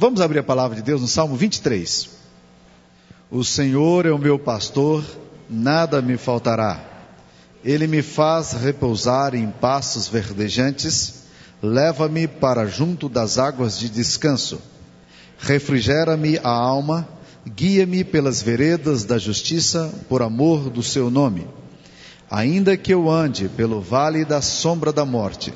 Vamos 0.00 0.20
abrir 0.20 0.38
a 0.38 0.44
palavra 0.44 0.76
de 0.76 0.82
Deus 0.82 1.00
no 1.00 1.08
Salmo 1.08 1.34
23. 1.34 2.08
O 3.32 3.42
Senhor 3.42 4.06
é 4.06 4.12
o 4.12 4.18
meu 4.18 4.38
pastor, 4.38 5.04
nada 5.50 6.00
me 6.00 6.16
faltará. 6.16 6.80
Ele 7.64 7.88
me 7.88 8.00
faz 8.00 8.52
repousar 8.52 9.34
em 9.34 9.50
pastos 9.50 10.06
verdejantes, 10.06 11.24
leva-me 11.60 12.28
para 12.28 12.64
junto 12.64 13.08
das 13.08 13.38
águas 13.38 13.76
de 13.76 13.88
descanso. 13.88 14.60
Refrigera-me 15.36 16.38
a 16.44 16.48
alma, 16.48 17.08
guia-me 17.44 18.04
pelas 18.04 18.40
veredas 18.40 19.02
da 19.02 19.18
justiça, 19.18 19.92
por 20.08 20.22
amor 20.22 20.70
do 20.70 20.80
seu 20.80 21.10
nome. 21.10 21.44
Ainda 22.30 22.76
que 22.76 22.94
eu 22.94 23.10
ande 23.10 23.48
pelo 23.48 23.80
vale 23.80 24.24
da 24.24 24.40
sombra 24.40 24.92
da 24.92 25.04
morte, 25.04 25.52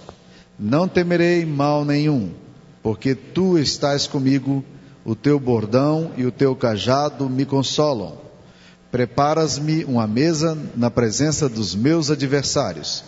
não 0.59 0.89
temerei 0.89 1.47
mal 1.47 1.85
nenhum, 1.85 2.42
porque 2.83 3.15
tu 3.15 3.57
estás 3.57 4.07
comigo, 4.07 4.65
o 5.05 5.15
teu 5.15 5.39
bordão 5.39 6.11
e 6.17 6.25
o 6.27 6.33
teu 6.33 6.55
cajado 6.57 7.29
me 7.29 7.45
consolam. 7.45 8.19
Preparas-me 8.91 9.85
uma 9.85 10.07
mesa 10.07 10.59
na 10.77 10.91
presença 10.91 11.49
dos 11.49 11.75
meus 11.75 12.11
adversários. 12.11 13.05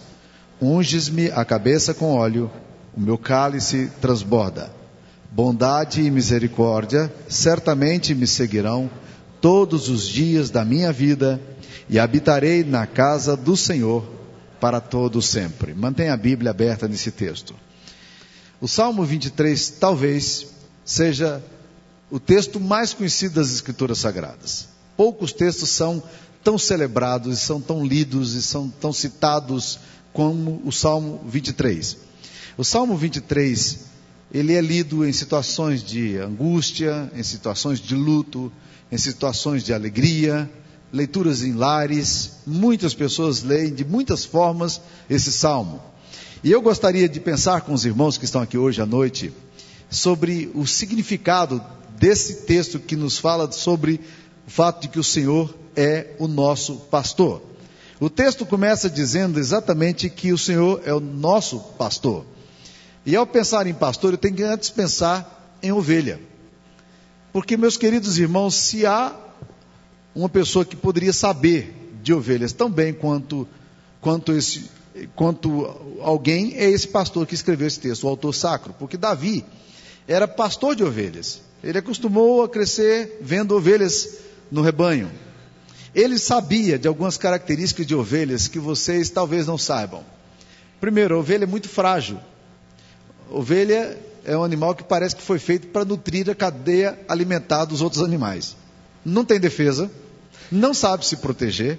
Unges-me 0.62 1.30
a 1.30 1.44
cabeça 1.44 1.92
com 1.92 2.14
óleo, 2.14 2.50
o 2.96 3.00
meu 3.00 3.18
cálice 3.18 3.90
transborda. 4.00 4.70
Bondade 5.30 6.00
e 6.00 6.10
misericórdia 6.10 7.12
certamente 7.28 8.14
me 8.14 8.26
seguirão 8.26 8.88
todos 9.40 9.88
os 9.88 10.06
dias 10.06 10.48
da 10.48 10.64
minha 10.64 10.92
vida 10.92 11.40
e 11.90 11.98
habitarei 11.98 12.62
na 12.64 12.86
casa 12.86 13.36
do 13.36 13.56
Senhor 13.56 14.08
para 14.60 14.80
todo 14.80 15.20
sempre. 15.20 15.74
Mantenha 15.74 16.14
a 16.14 16.16
Bíblia 16.16 16.52
aberta 16.52 16.88
nesse 16.88 17.10
texto. 17.10 17.54
O 18.64 18.66
Salmo 18.66 19.04
23 19.04 19.74
talvez 19.78 20.46
seja 20.86 21.44
o 22.10 22.18
texto 22.18 22.58
mais 22.58 22.94
conhecido 22.94 23.34
das 23.34 23.52
Escrituras 23.52 23.98
Sagradas. 23.98 24.68
Poucos 24.96 25.34
textos 25.34 25.68
são 25.68 26.02
tão 26.42 26.56
celebrados, 26.56 27.40
são 27.40 27.60
tão 27.60 27.84
lidos 27.84 28.32
e 28.32 28.42
são 28.42 28.70
tão 28.70 28.90
citados 28.90 29.78
como 30.14 30.62
o 30.64 30.72
Salmo 30.72 31.20
23. 31.26 31.98
O 32.56 32.64
Salmo 32.64 32.96
23, 32.96 33.80
ele 34.32 34.54
é 34.54 34.62
lido 34.62 35.06
em 35.06 35.12
situações 35.12 35.82
de 35.82 36.16
angústia, 36.16 37.12
em 37.14 37.22
situações 37.22 37.78
de 37.78 37.94
luto, 37.94 38.50
em 38.90 38.96
situações 38.96 39.62
de 39.62 39.74
alegria, 39.74 40.50
leituras 40.90 41.42
em 41.42 41.52
lares, 41.52 42.38
muitas 42.46 42.94
pessoas 42.94 43.42
leem 43.42 43.74
de 43.74 43.84
muitas 43.84 44.24
formas 44.24 44.80
esse 45.10 45.30
salmo. 45.30 45.82
E 46.44 46.52
eu 46.52 46.60
gostaria 46.60 47.08
de 47.08 47.18
pensar 47.20 47.62
com 47.62 47.72
os 47.72 47.86
irmãos 47.86 48.18
que 48.18 48.26
estão 48.26 48.42
aqui 48.42 48.58
hoje 48.58 48.82
à 48.82 48.84
noite 48.84 49.32
sobre 49.88 50.50
o 50.54 50.66
significado 50.66 51.64
desse 51.98 52.42
texto 52.42 52.78
que 52.78 52.96
nos 52.96 53.16
fala 53.16 53.50
sobre 53.50 53.98
o 54.46 54.50
fato 54.50 54.82
de 54.82 54.88
que 54.88 54.98
o 54.98 55.02
Senhor 55.02 55.54
é 55.74 56.08
o 56.18 56.28
nosso 56.28 56.76
pastor. 56.90 57.40
O 57.98 58.10
texto 58.10 58.44
começa 58.44 58.90
dizendo 58.90 59.40
exatamente 59.40 60.10
que 60.10 60.34
o 60.34 60.38
Senhor 60.38 60.82
é 60.84 60.92
o 60.92 61.00
nosso 61.00 61.58
pastor. 61.78 62.26
E 63.06 63.16
ao 63.16 63.26
pensar 63.26 63.66
em 63.66 63.72
pastor, 63.72 64.12
eu 64.12 64.18
tenho 64.18 64.34
que 64.34 64.42
antes 64.42 64.68
pensar 64.68 65.56
em 65.62 65.72
ovelha. 65.72 66.20
Porque, 67.32 67.56
meus 67.56 67.78
queridos 67.78 68.18
irmãos, 68.18 68.54
se 68.54 68.84
há 68.84 69.16
uma 70.14 70.28
pessoa 70.28 70.62
que 70.62 70.76
poderia 70.76 71.14
saber 71.14 71.90
de 72.02 72.12
ovelhas 72.12 72.52
tão 72.52 72.70
bem 72.70 72.92
quanto, 72.92 73.48
quanto, 73.98 74.30
esse, 74.32 74.68
quanto 75.14 75.98
alguém, 76.00 76.54
é 76.56 76.70
esse 76.70 76.88
pastor 76.88 77.26
que 77.26 77.34
escreveu 77.34 77.66
esse 77.66 77.80
texto, 77.80 78.04
o 78.04 78.08
autor 78.08 78.34
sacro. 78.34 78.74
Porque 78.78 78.96
Davi 78.96 79.44
era 80.06 80.28
pastor 80.28 80.74
de 80.74 80.84
ovelhas. 80.84 81.40
Ele 81.62 81.78
acostumou 81.78 82.42
a 82.42 82.48
crescer 82.48 83.18
vendo 83.20 83.56
ovelhas 83.56 84.18
no 84.50 84.62
rebanho. 84.62 85.10
Ele 85.94 86.18
sabia 86.18 86.78
de 86.78 86.88
algumas 86.88 87.16
características 87.16 87.86
de 87.86 87.94
ovelhas 87.94 88.48
que 88.48 88.58
vocês 88.58 89.10
talvez 89.10 89.46
não 89.46 89.56
saibam. 89.56 90.04
Primeiro, 90.80 91.14
a 91.14 91.18
ovelha 91.18 91.44
é 91.44 91.46
muito 91.46 91.68
frágil. 91.68 92.18
Ovelha 93.30 93.96
é 94.24 94.36
um 94.36 94.44
animal 94.44 94.74
que 94.74 94.82
parece 94.82 95.14
que 95.16 95.22
foi 95.22 95.38
feito 95.38 95.68
para 95.68 95.84
nutrir 95.84 96.28
a 96.28 96.34
cadeia 96.34 96.98
alimentar 97.08 97.64
dos 97.64 97.80
outros 97.80 98.02
animais. 98.02 98.56
Não 99.04 99.24
tem 99.24 99.38
defesa, 99.38 99.90
não 100.50 100.74
sabe 100.74 101.06
se 101.06 101.16
proteger. 101.16 101.78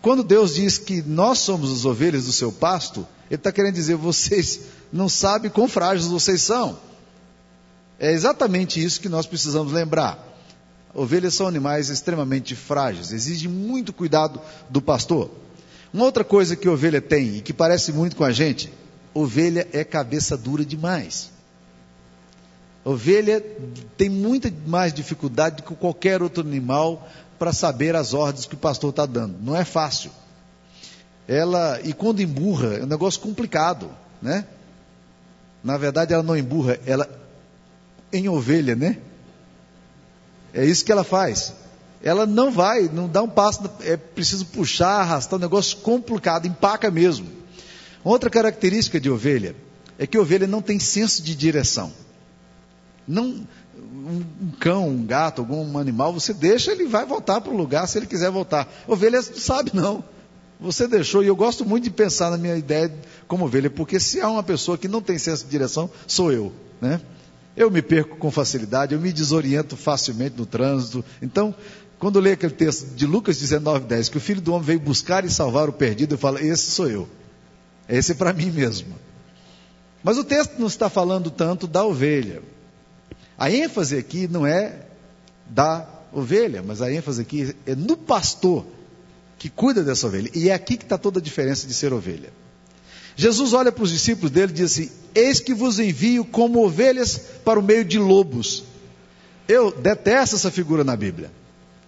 Quando 0.00 0.22
Deus 0.22 0.54
diz 0.54 0.78
que 0.78 1.02
nós 1.02 1.38
somos 1.38 1.72
as 1.72 1.84
ovelhas 1.84 2.26
do 2.26 2.32
seu 2.32 2.52
pasto, 2.52 3.06
Ele 3.26 3.36
está 3.36 3.50
querendo 3.50 3.74
dizer, 3.74 3.96
vocês 3.96 4.60
não 4.92 5.08
sabem 5.08 5.50
quão 5.50 5.68
frágeis 5.68 6.06
vocês 6.06 6.42
são. 6.42 6.78
É 7.98 8.12
exatamente 8.12 8.82
isso 8.82 9.00
que 9.00 9.08
nós 9.08 9.26
precisamos 9.26 9.72
lembrar. 9.72 10.24
Ovelhas 10.94 11.34
são 11.34 11.46
animais 11.46 11.90
extremamente 11.90 12.54
frágeis, 12.54 13.12
exige 13.12 13.48
muito 13.48 13.92
cuidado 13.92 14.40
do 14.70 14.80
pastor. 14.80 15.30
Uma 15.92 16.04
outra 16.04 16.24
coisa 16.24 16.56
que 16.56 16.68
ovelha 16.68 17.00
tem 17.00 17.36
e 17.36 17.40
que 17.40 17.52
parece 17.52 17.92
muito 17.92 18.16
com 18.16 18.24
a 18.24 18.32
gente, 18.32 18.72
ovelha 19.12 19.66
é 19.72 19.84
cabeça 19.84 20.36
dura 20.36 20.64
demais. 20.64 21.30
Ovelha 22.84 23.44
tem 23.96 24.08
muita 24.08 24.52
mais 24.66 24.94
dificuldade 24.94 25.62
que 25.62 25.74
qualquer 25.74 26.22
outro 26.22 26.42
animal 26.42 27.06
para 27.38 27.52
saber 27.52 27.94
as 27.94 28.14
ordens 28.14 28.46
que 28.46 28.54
o 28.54 28.58
pastor 28.58 28.90
está 28.90 29.06
dando. 29.06 29.36
Não 29.40 29.54
é 29.54 29.64
fácil. 29.64 30.10
Ela, 31.26 31.80
e 31.84 31.92
quando 31.92 32.20
emburra, 32.20 32.74
é 32.74 32.82
um 32.82 32.86
negócio 32.86 33.20
complicado, 33.20 33.90
né? 34.20 34.46
Na 35.62 35.76
verdade, 35.76 36.14
ela 36.14 36.22
não 36.22 36.36
emburra, 36.36 36.78
ela 36.86 37.08
em 38.12 38.28
ovelha, 38.28 38.74
né? 38.74 38.98
É 40.54 40.64
isso 40.64 40.84
que 40.84 40.90
ela 40.90 41.04
faz. 41.04 41.52
Ela 42.02 42.26
não 42.26 42.50
vai, 42.50 42.82
não 42.88 43.08
dá 43.08 43.22
um 43.22 43.28
passo, 43.28 43.60
é 43.82 43.96
preciso 43.96 44.46
puxar, 44.46 45.00
arrastar, 45.00 45.38
um 45.38 45.42
negócio 45.42 45.78
complicado, 45.78 46.46
empaca 46.46 46.90
mesmo. 46.90 47.26
Outra 48.04 48.30
característica 48.30 49.00
de 49.00 49.10
ovelha 49.10 49.54
é 49.98 50.06
que 50.06 50.18
ovelha 50.18 50.46
não 50.46 50.62
tem 50.62 50.78
senso 50.78 51.22
de 51.22 51.34
direção. 51.34 51.92
Não, 53.06 53.46
um, 53.98 54.50
cão, 54.58 54.88
um 54.88 55.04
gato, 55.04 55.40
algum 55.40 55.76
animal, 55.78 56.12
você 56.12 56.32
deixa, 56.32 56.72
ele 56.72 56.86
vai 56.86 57.04
voltar 57.04 57.40
para 57.40 57.52
o 57.52 57.56
lugar 57.56 57.86
se 57.86 57.98
ele 57.98 58.06
quiser 58.06 58.30
voltar. 58.30 58.68
Ovelha 58.86 59.18
não 59.18 59.36
sabe 59.36 59.72
não. 59.74 60.04
Você 60.60 60.88
deixou, 60.88 61.22
e 61.22 61.28
eu 61.28 61.36
gosto 61.36 61.64
muito 61.64 61.84
de 61.84 61.90
pensar 61.90 62.30
na 62.30 62.38
minha 62.38 62.56
ideia 62.56 62.92
como 63.28 63.44
ovelha, 63.44 63.70
porque 63.70 64.00
se 64.00 64.20
há 64.20 64.28
uma 64.28 64.42
pessoa 64.42 64.76
que 64.76 64.88
não 64.88 65.00
tem 65.00 65.16
senso 65.16 65.44
de 65.44 65.50
direção, 65.50 65.88
sou 66.06 66.32
eu. 66.32 66.52
Né? 66.80 67.00
Eu 67.56 67.70
me 67.70 67.80
perco 67.80 68.16
com 68.16 68.30
facilidade, 68.30 68.94
eu 68.94 69.00
me 69.00 69.12
desoriento 69.12 69.76
facilmente 69.76 70.36
no 70.36 70.46
trânsito. 70.46 71.04
Então, 71.22 71.54
quando 71.98 72.16
eu 72.16 72.22
leio 72.22 72.34
aquele 72.34 72.54
texto 72.54 72.94
de 72.94 73.06
Lucas 73.06 73.38
19, 73.38 73.86
10, 73.86 74.08
que 74.08 74.16
o 74.16 74.20
filho 74.20 74.40
do 74.40 74.52
homem 74.52 74.64
veio 74.64 74.80
buscar 74.80 75.24
e 75.24 75.30
salvar 75.30 75.68
o 75.68 75.72
perdido, 75.72 76.14
eu 76.14 76.18
falo, 76.18 76.38
esse 76.38 76.70
sou 76.70 76.88
eu. 76.88 77.08
Esse 77.88 78.12
é 78.12 78.14
para 78.14 78.32
mim 78.32 78.50
mesmo. 78.50 78.94
Mas 80.02 80.18
o 80.18 80.24
texto 80.24 80.58
não 80.58 80.66
está 80.66 80.88
falando 80.88 81.30
tanto 81.30 81.66
da 81.66 81.84
ovelha. 81.84 82.42
A 83.38 83.48
ênfase 83.50 83.96
aqui 83.96 84.26
não 84.26 84.44
é 84.44 84.74
da 85.46 85.86
ovelha, 86.12 86.60
mas 86.60 86.82
a 86.82 86.92
ênfase 86.92 87.22
aqui 87.22 87.54
é 87.64 87.74
no 87.76 87.96
pastor 87.96 88.66
que 89.38 89.48
cuida 89.48 89.84
dessa 89.84 90.08
ovelha. 90.08 90.28
E 90.34 90.48
é 90.48 90.54
aqui 90.54 90.76
que 90.76 90.82
está 90.82 90.98
toda 90.98 91.20
a 91.20 91.22
diferença 91.22 91.64
de 91.64 91.72
ser 91.72 91.92
ovelha. 91.92 92.32
Jesus 93.14 93.52
olha 93.52 93.70
para 93.70 93.84
os 93.84 93.90
discípulos 93.90 94.32
dele 94.32 94.50
e 94.50 94.56
diz 94.56 94.72
assim: 94.72 94.90
Eis 95.14 95.38
que 95.38 95.54
vos 95.54 95.78
envio 95.78 96.24
como 96.24 96.64
ovelhas 96.64 97.20
para 97.44 97.60
o 97.60 97.62
meio 97.62 97.84
de 97.84 97.98
lobos. 97.98 98.64
Eu 99.46 99.70
detesto 99.70 100.34
essa 100.34 100.50
figura 100.50 100.82
na 100.82 100.96
Bíblia. 100.96 101.30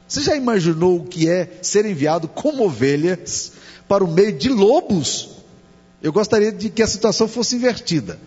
Você 0.06 0.22
já 0.22 0.36
imaginou 0.36 0.98
o 0.98 1.04
que 1.04 1.28
é 1.28 1.58
ser 1.62 1.84
enviado 1.84 2.28
como 2.28 2.64
ovelhas 2.64 3.52
para 3.88 4.04
o 4.04 4.10
meio 4.10 4.32
de 4.32 4.48
lobos? 4.48 5.30
Eu 6.00 6.12
gostaria 6.12 6.52
de 6.52 6.70
que 6.70 6.82
a 6.82 6.86
situação 6.86 7.26
fosse 7.26 7.56
invertida 7.56 8.18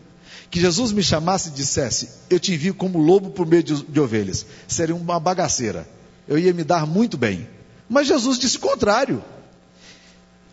que 0.49 0.59
Jesus 0.59 0.91
me 0.91 1.03
chamasse 1.03 1.49
e 1.49 1.51
dissesse: 1.51 2.09
Eu 2.29 2.39
te 2.39 2.53
envio 2.53 2.73
como 2.73 2.97
lobo 2.97 3.29
por 3.29 3.45
meio 3.45 3.63
de, 3.63 3.83
de 3.83 3.99
ovelhas, 3.99 4.45
seria 4.67 4.95
uma 4.95 5.19
bagaceira. 5.19 5.87
Eu 6.27 6.37
ia 6.37 6.53
me 6.53 6.63
dar 6.63 6.85
muito 6.85 7.17
bem. 7.17 7.47
Mas 7.89 8.07
Jesus 8.07 8.37
disse 8.37 8.57
o 8.57 8.61
contrário. 8.61 9.23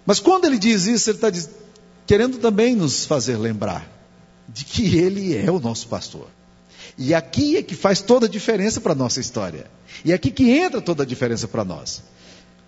Mas 0.04 0.18
quando 0.18 0.46
ele 0.46 0.58
diz 0.58 0.86
isso, 0.86 1.10
ele 1.10 1.18
está 1.18 1.50
querendo 2.06 2.38
também 2.38 2.74
nos 2.74 3.04
fazer 3.04 3.36
lembrar 3.36 3.88
de 4.48 4.64
que 4.64 4.96
ele 4.96 5.36
é 5.36 5.50
o 5.50 5.60
nosso 5.60 5.86
pastor. 5.86 6.26
E 6.98 7.14
aqui 7.14 7.56
é 7.56 7.62
que 7.62 7.74
faz 7.74 8.00
toda 8.00 8.26
a 8.26 8.28
diferença 8.28 8.80
para 8.80 8.92
a 8.92 8.96
nossa 8.96 9.20
história. 9.20 9.70
E 10.04 10.12
aqui 10.12 10.30
que 10.30 10.50
entra 10.50 10.80
toda 10.80 11.02
a 11.02 11.06
diferença 11.06 11.46
para 11.46 11.64
nós. 11.64 12.02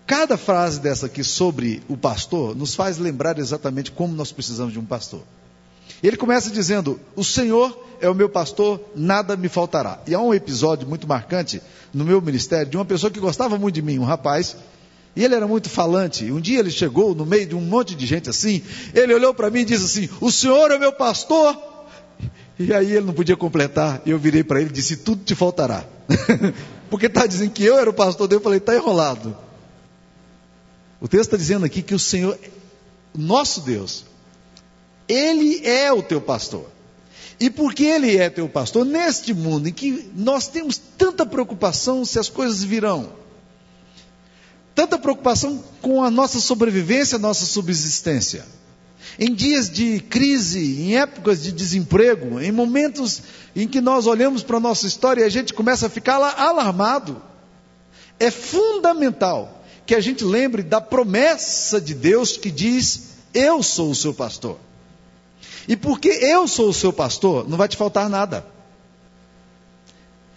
Cada 0.05 0.37
frase 0.37 0.79
dessa 0.79 1.05
aqui 1.05 1.23
sobre 1.23 1.81
o 1.87 1.95
pastor 1.95 2.55
nos 2.55 2.75
faz 2.75 2.97
lembrar 2.97 3.37
exatamente 3.39 3.91
como 3.91 4.13
nós 4.15 4.31
precisamos 4.31 4.73
de 4.73 4.79
um 4.79 4.85
pastor. 4.85 5.23
Ele 6.03 6.17
começa 6.17 6.51
dizendo: 6.51 6.99
O 7.15 7.23
Senhor 7.23 7.77
é 8.01 8.09
o 8.09 8.13
meu 8.13 8.27
pastor, 8.27 8.81
nada 8.93 9.37
me 9.37 9.47
faltará. 9.47 10.01
E 10.05 10.13
há 10.13 10.19
um 10.19 10.33
episódio 10.33 10.87
muito 10.87 11.07
marcante 11.07 11.61
no 11.93 12.03
meu 12.03 12.21
ministério 12.21 12.69
de 12.69 12.75
uma 12.75 12.83
pessoa 12.83 13.09
que 13.09 13.19
gostava 13.19 13.57
muito 13.57 13.75
de 13.75 13.81
mim, 13.81 13.97
um 13.97 14.03
rapaz, 14.03 14.57
e 15.15 15.23
ele 15.23 15.33
era 15.33 15.47
muito 15.47 15.69
falante. 15.69 16.29
Um 16.29 16.41
dia 16.41 16.59
ele 16.59 16.71
chegou 16.71 17.15
no 17.15 17.25
meio 17.25 17.45
de 17.45 17.55
um 17.55 17.61
monte 17.61 17.95
de 17.95 18.05
gente 18.05 18.29
assim, 18.29 18.61
ele 18.93 19.13
olhou 19.13 19.33
para 19.33 19.49
mim 19.49 19.61
e 19.61 19.65
disse 19.65 19.85
assim: 19.85 20.09
O 20.19 20.29
Senhor 20.29 20.71
é 20.71 20.75
o 20.75 20.79
meu 20.79 20.91
pastor, 20.91 21.57
E 22.59 22.73
aí 22.73 22.91
ele 22.91 23.05
não 23.05 23.13
podia 23.13 23.35
completar, 23.35 24.01
e 24.05 24.11
eu 24.11 24.19
virei 24.19 24.43
para 24.43 24.59
ele 24.59 24.69
e 24.69 24.73
disse: 24.73 24.97
Tudo 24.97 25.23
te 25.23 25.35
faltará. 25.35 25.85
Porque 26.89 27.05
está 27.05 27.25
dizendo 27.25 27.51
que 27.51 27.63
eu 27.63 27.77
era 27.77 27.89
o 27.89 27.93
pastor 27.93 28.27
dele, 28.27 28.39
eu 28.39 28.43
falei: 28.43 28.57
Está 28.57 28.75
enrolado. 28.75 29.35
O 30.99 31.07
texto 31.07 31.25
está 31.25 31.37
dizendo 31.37 31.65
aqui 31.65 31.81
que 31.81 31.95
o 31.95 31.99
Senhor, 31.99 32.37
nosso 33.13 33.61
Deus, 33.61 34.05
Ele 35.07 35.65
é 35.65 35.91
o 35.91 36.01
teu 36.01 36.21
pastor. 36.21 36.69
E 37.39 37.49
porque 37.49 37.83
Ele 37.83 38.17
é 38.17 38.29
teu 38.29 38.47
pastor, 38.47 38.85
neste 38.85 39.33
mundo 39.33 39.67
em 39.67 39.73
que 39.73 40.09
nós 40.15 40.47
temos 40.47 40.77
tanta 40.97 41.25
preocupação 41.25 42.05
se 42.05 42.19
as 42.19 42.29
coisas 42.29 42.63
virão, 42.63 43.11
tanta 44.73 44.97
preocupação 44.97 45.63
com 45.81 46.03
a 46.03 46.09
nossa 46.09 46.39
sobrevivência, 46.39 47.17
a 47.17 47.19
nossa 47.19 47.45
subsistência, 47.45 48.45
em 49.19 49.33
dias 49.33 49.69
de 49.69 49.99
crise, 49.99 50.81
em 50.81 50.97
épocas 50.97 51.43
de 51.43 51.51
desemprego, 51.51 52.39
em 52.39 52.51
momentos 52.51 53.21
em 53.55 53.67
que 53.67 53.81
nós 53.81 54.07
olhamos 54.07 54.41
para 54.41 54.57
a 54.57 54.61
nossa 54.61 54.87
história 54.87 55.21
e 55.21 55.25
a 55.25 55.29
gente 55.29 55.53
começa 55.53 55.87
a 55.87 55.89
ficar 55.89 56.15
alarmado, 56.15 57.21
é 58.19 58.31
fundamental 58.31 59.63
que 59.85 59.93
a 59.93 59.99
gente 59.99 60.23
lembre 60.23 60.63
da 60.63 60.79
promessa 60.79 61.79
de 61.79 61.93
Deus 61.93 62.37
que 62.37 62.49
diz: 62.49 63.09
Eu 63.33 63.61
sou 63.61 63.91
o 63.91 63.95
seu 63.95 64.13
pastor. 64.13 64.57
E 65.67 65.75
porque 65.75 66.09
eu 66.09 66.47
sou 66.47 66.69
o 66.69 66.73
seu 66.73 66.91
pastor, 66.91 67.47
não 67.47 67.57
vai 67.57 67.67
te 67.67 67.77
faltar 67.77 68.09
nada. 68.09 68.45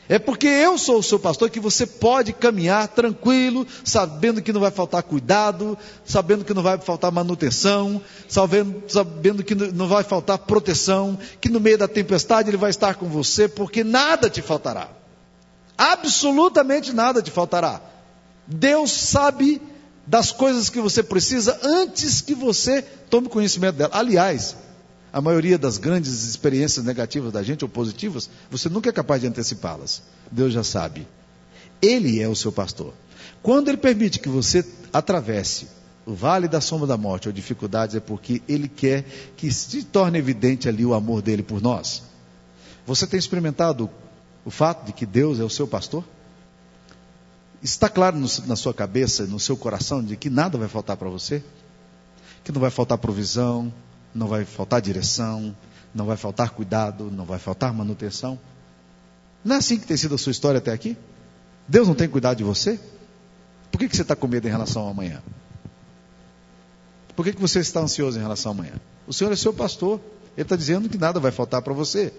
É 0.09 0.21
porque 0.21 0.47
eu 0.47 0.79
sou 0.79 1.01
o 1.01 1.03
seu 1.03 1.19
pastor 1.19 1.51
que 1.51 1.59
você 1.59 1.85
pode 1.85 2.33
caminhar 2.33 2.87
tranquilo, 2.87 3.67
sabendo 3.85 4.41
que 4.41 4.53
não 4.53 4.61
vai 4.61 4.71
faltar 4.71 5.03
cuidado, 5.03 5.77
sabendo 6.05 6.45
que 6.45 6.55
não 6.55 6.63
vai 6.63 6.79
faltar 6.79 7.11
manutenção, 7.11 8.01
sabendo, 8.29 8.85
sabendo 8.87 9.43
que 9.43 9.55
não 9.55 9.89
vai 9.89 10.05
faltar 10.05 10.39
proteção, 10.39 11.19
que 11.41 11.49
no 11.49 11.59
meio 11.59 11.77
da 11.77 11.89
tempestade 11.89 12.51
ele 12.51 12.57
vai 12.57 12.71
estar 12.71 12.95
com 12.95 13.09
você, 13.09 13.49
porque 13.49 13.83
nada 13.83 14.31
te 14.31 14.41
faltará. 14.41 14.89
Absolutamente 15.77 16.93
nada 16.93 17.21
te 17.21 17.33
faltará. 17.33 17.81
Deus 18.47 18.93
sabe 18.93 19.61
das 20.07 20.31
coisas 20.31 20.71
que 20.71 20.81
você 20.81 21.03
precisa 21.03 21.59
antes 21.65 22.21
que 22.21 22.35
você 22.35 22.81
tome 23.11 23.29
conhecimento 23.29 23.75
dela. 23.75 23.91
Aliás, 23.93 24.55
a 25.17 25.21
maioria 25.23 25.57
das 25.57 25.79
grandes 25.79 26.25
experiências 26.25 26.85
negativas 26.85 27.33
da 27.33 27.43
gente 27.43 27.65
ou 27.65 27.71
positivas, 27.71 28.29
você 28.51 28.69
nunca 28.69 28.91
é 28.91 28.93
capaz 28.93 29.23
de 29.23 29.27
antecipá-las. 29.27 30.03
Deus 30.31 30.53
já 30.53 30.63
sabe. 30.63 31.09
Ele 31.81 32.21
é 32.21 32.29
o 32.29 32.37
seu 32.37 32.53
pastor. 32.53 32.93
Quando 33.43 33.69
ele 33.69 33.79
permite 33.79 34.19
que 34.19 34.29
você 34.29 34.63
atravesse 34.93 35.69
o 36.05 36.13
vale 36.13 36.47
da 36.47 36.61
sombra 36.61 36.87
da 36.87 36.99
morte 36.99 37.29
ou 37.29 37.33
dificuldades, 37.33 37.97
é 37.97 38.01
porque 38.01 38.43
ele 38.47 38.69
quer 38.69 39.07
que 39.39 39.51
se 39.51 39.85
torne 39.85 40.19
evidente 40.19 40.69
ali 40.69 40.85
o 40.85 40.93
amor 40.93 41.23
dele 41.23 41.43
por 41.43 41.63
nós. 41.63 42.03
Você 42.85 43.07
tem 43.07 43.19
experimentado 43.19 43.89
o 44.45 44.51
fato 44.51 44.85
de 44.85 44.93
que 44.93 45.07
Deus 45.07 45.41
é 45.41 45.45
o 45.45 45.49
seu 45.49 45.67
pastor? 45.67 46.05
Está 47.63 47.89
claro 47.89 48.19
no, 48.19 48.29
na 48.47 48.55
sua 48.55 48.75
cabeça, 48.75 49.25
no 49.25 49.41
seu 49.41 49.57
coração, 49.57 50.05
de 50.05 50.15
que 50.15 50.29
nada 50.29 50.59
vai 50.59 50.69
faltar 50.69 50.99
para 50.99 51.09
você? 51.09 51.43
Que 52.45 52.53
não 52.53 52.61
vai 52.61 52.71
faltar 52.71 52.99
provisão, 52.99 53.73
não 54.15 54.27
vai 54.27 54.45
faltar 54.45 54.81
direção, 54.81 55.55
não 55.95 56.07
vai 56.07 56.17
faltar 56.17 56.51
cuidado, 56.51 57.11
não 57.11 57.25
vai 57.25 57.39
faltar 57.39 57.73
manutenção? 57.73 58.39
Não 59.45 59.57
é 59.57 59.59
assim 59.59 59.79
que 59.79 59.87
tem 59.87 59.97
sido 59.97 60.15
a 60.15 60.19
sua 60.19 60.33
história 60.33 60.59
até 60.59 60.73
aqui? 60.73 60.97
Deus 61.69 61.87
não 61.87 61.95
tem 61.95 62.09
cuidado 62.09 62.39
de 62.39 62.45
você? 62.45 62.79
Por 63.71 63.79
que, 63.79 63.89
que 63.89 63.97
você 63.97 64.03
está 64.03 64.17
com 64.17 64.27
medo 64.27 64.47
em 64.47 64.51
relação 64.51 64.83
ao 64.83 64.89
amanhã? 64.89 65.23
Por 67.15 67.25
que, 67.25 67.33
que 67.33 67.41
você 67.41 67.61
está 67.61 67.81
ansioso 67.81 68.19
em 68.19 68.23
relação 68.23 68.53
ao 68.53 68.59
amanhã? 68.59 68.75
O 69.07 69.13
Senhor 69.13 69.33
é 69.33 69.37
seu 69.37 69.53
pastor. 69.53 70.01
Ele 70.37 70.43
está 70.43 70.55
dizendo 70.55 70.89
que 70.89 70.99
nada 70.99 71.19
vai 71.19 71.31
faltar 71.31 71.63
para 71.63 71.73
você. 71.73 72.13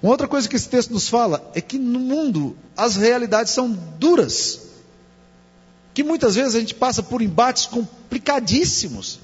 Uma 0.00 0.12
outra 0.12 0.28
coisa 0.28 0.48
que 0.48 0.54
esse 0.54 0.68
texto 0.68 0.92
nos 0.92 1.08
fala 1.08 1.50
é 1.54 1.60
que 1.60 1.78
no 1.78 1.98
mundo 1.98 2.56
as 2.76 2.96
realidades 2.96 3.52
são 3.52 3.70
duras. 3.70 4.60
Que 5.92 6.04
muitas 6.04 6.36
vezes 6.36 6.54
a 6.54 6.60
gente 6.60 6.74
passa 6.74 7.02
por 7.02 7.20
embates 7.20 7.66
complicadíssimos, 7.66 9.18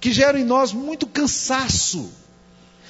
que 0.00 0.12
geram 0.12 0.38
em 0.38 0.44
nós 0.44 0.72
muito 0.72 1.06
cansaço. 1.06 2.10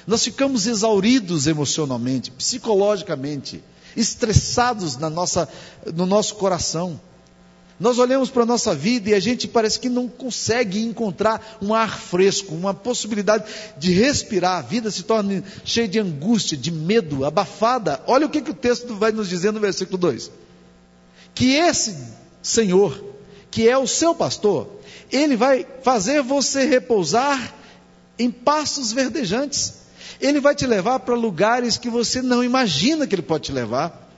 Nós 0.07 0.25
ficamos 0.25 0.67
exauridos 0.67 1.47
emocionalmente, 1.47 2.31
psicologicamente, 2.31 3.63
estressados 3.97 4.97
na 4.97 5.11
nossa, 5.11 5.49
no 5.95 6.07
nosso 6.07 6.37
coração. 6.37 7.01
Nós 7.79 7.99
olhamos 7.99 8.29
para 8.29 8.43
a 8.43 8.47
nossa 8.47 8.75
vida 8.75 9.09
e 9.09 9.15
a 9.15 9.21
gente 9.21 9.49
parece 9.49 9.81
que 9.81 9.89
não 9.89 10.07
consegue 10.07 10.83
encontrar 10.83 11.59
um 11.63 11.75
ar 11.75 11.99
fresco, 11.99 12.55
uma 12.55 12.75
possibilidade 12.75 13.45
de 13.79 13.93
respirar. 13.93 14.59
A 14.59 14.63
vida 14.63 14.91
se 14.91 15.03
torna 15.03 15.43
cheia 15.65 15.89
de 15.89 15.99
angústia, 15.99 16.59
de 16.59 16.71
medo, 16.71 17.25
abafada. 17.25 18.03
Olha 18.07 18.27
o 18.27 18.31
que, 18.31 18.43
que 18.43 18.51
o 18.51 18.55
texto 18.55 18.95
vai 18.97 19.13
nos 19.13 19.31
dizer 19.31 19.51
no 19.51 19.61
versículo 19.61 19.97
2: 19.97 20.31
Que 21.35 21.55
esse 21.55 21.97
Senhor, 22.43 23.03
que 23.51 23.69
é 23.69 23.77
o 23.77 23.87
seu 23.87 24.15
pastor, 24.15 24.69
ele 25.11 25.37
vai 25.37 25.67
fazer 25.83 26.23
você 26.23 26.65
repousar 26.65 27.55
em 28.19 28.31
pastos 28.31 28.93
verdejantes. 28.93 29.81
Ele 30.21 30.41
vai 30.41 30.55
te 30.55 30.67
levar 30.67 31.01
para 31.01 31.15
lugares 31.15 31.77
que 31.77 31.89
você 31.89 32.21
não 32.21 32.45
imagina 32.45 33.07
que 33.07 33.15
ele 33.15 33.23
pode 33.23 33.45
te 33.45 33.53
levar. 33.53 34.09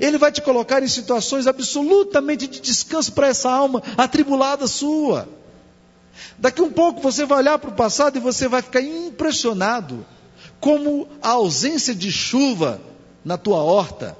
Ele 0.00 0.18
vai 0.18 0.30
te 0.30 0.42
colocar 0.42 0.82
em 0.82 0.88
situações 0.88 1.46
absolutamente 1.46 2.46
de 2.46 2.60
descanso 2.60 3.12
para 3.12 3.28
essa 3.28 3.50
alma 3.50 3.82
atribulada 3.96 4.66
sua. 4.66 5.28
Daqui 6.38 6.60
um 6.60 6.70
pouco 6.70 7.00
você 7.00 7.24
vai 7.24 7.38
olhar 7.38 7.58
para 7.58 7.70
o 7.70 7.74
passado 7.74 8.16
e 8.16 8.20
você 8.20 8.46
vai 8.46 8.60
ficar 8.60 8.82
impressionado 8.82 10.04
como 10.60 11.08
a 11.22 11.30
ausência 11.30 11.94
de 11.94 12.12
chuva 12.12 12.80
na 13.24 13.38
tua 13.38 13.58
horta, 13.58 14.16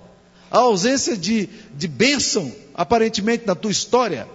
a 0.50 0.58
ausência 0.58 1.16
de, 1.16 1.48
de 1.74 1.88
bênção, 1.88 2.52
aparentemente, 2.74 3.46
na 3.46 3.54
tua 3.54 3.70
história, 3.70 4.26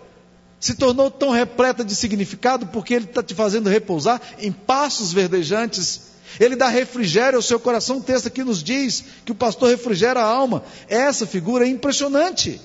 se 0.61 0.75
tornou 0.75 1.11
tão 1.11 1.31
repleta 1.31 1.83
de 1.83 1.93
significado 1.93 2.67
porque 2.67 2.93
ele 2.93 3.05
está 3.05 3.21
te 3.21 3.35
fazendo 3.35 3.69
repousar 3.69 4.21
em 4.39 4.51
passos 4.51 5.11
verdejantes 5.11 6.11
ele 6.39 6.55
dá 6.55 6.67
refrigério 6.67 7.37
ao 7.37 7.41
seu 7.41 7.59
coração. 7.59 7.97
O 7.97 8.03
texto 8.03 8.27
aqui 8.27 8.43
nos 8.43 8.63
diz 8.63 9.03
que 9.25 9.31
o 9.31 9.35
pastor 9.35 9.69
refrigera 9.69 10.21
a 10.21 10.25
alma. 10.25 10.63
Essa 10.87 11.25
figura 11.25 11.65
é 11.65 11.69
impressionante. 11.69 12.61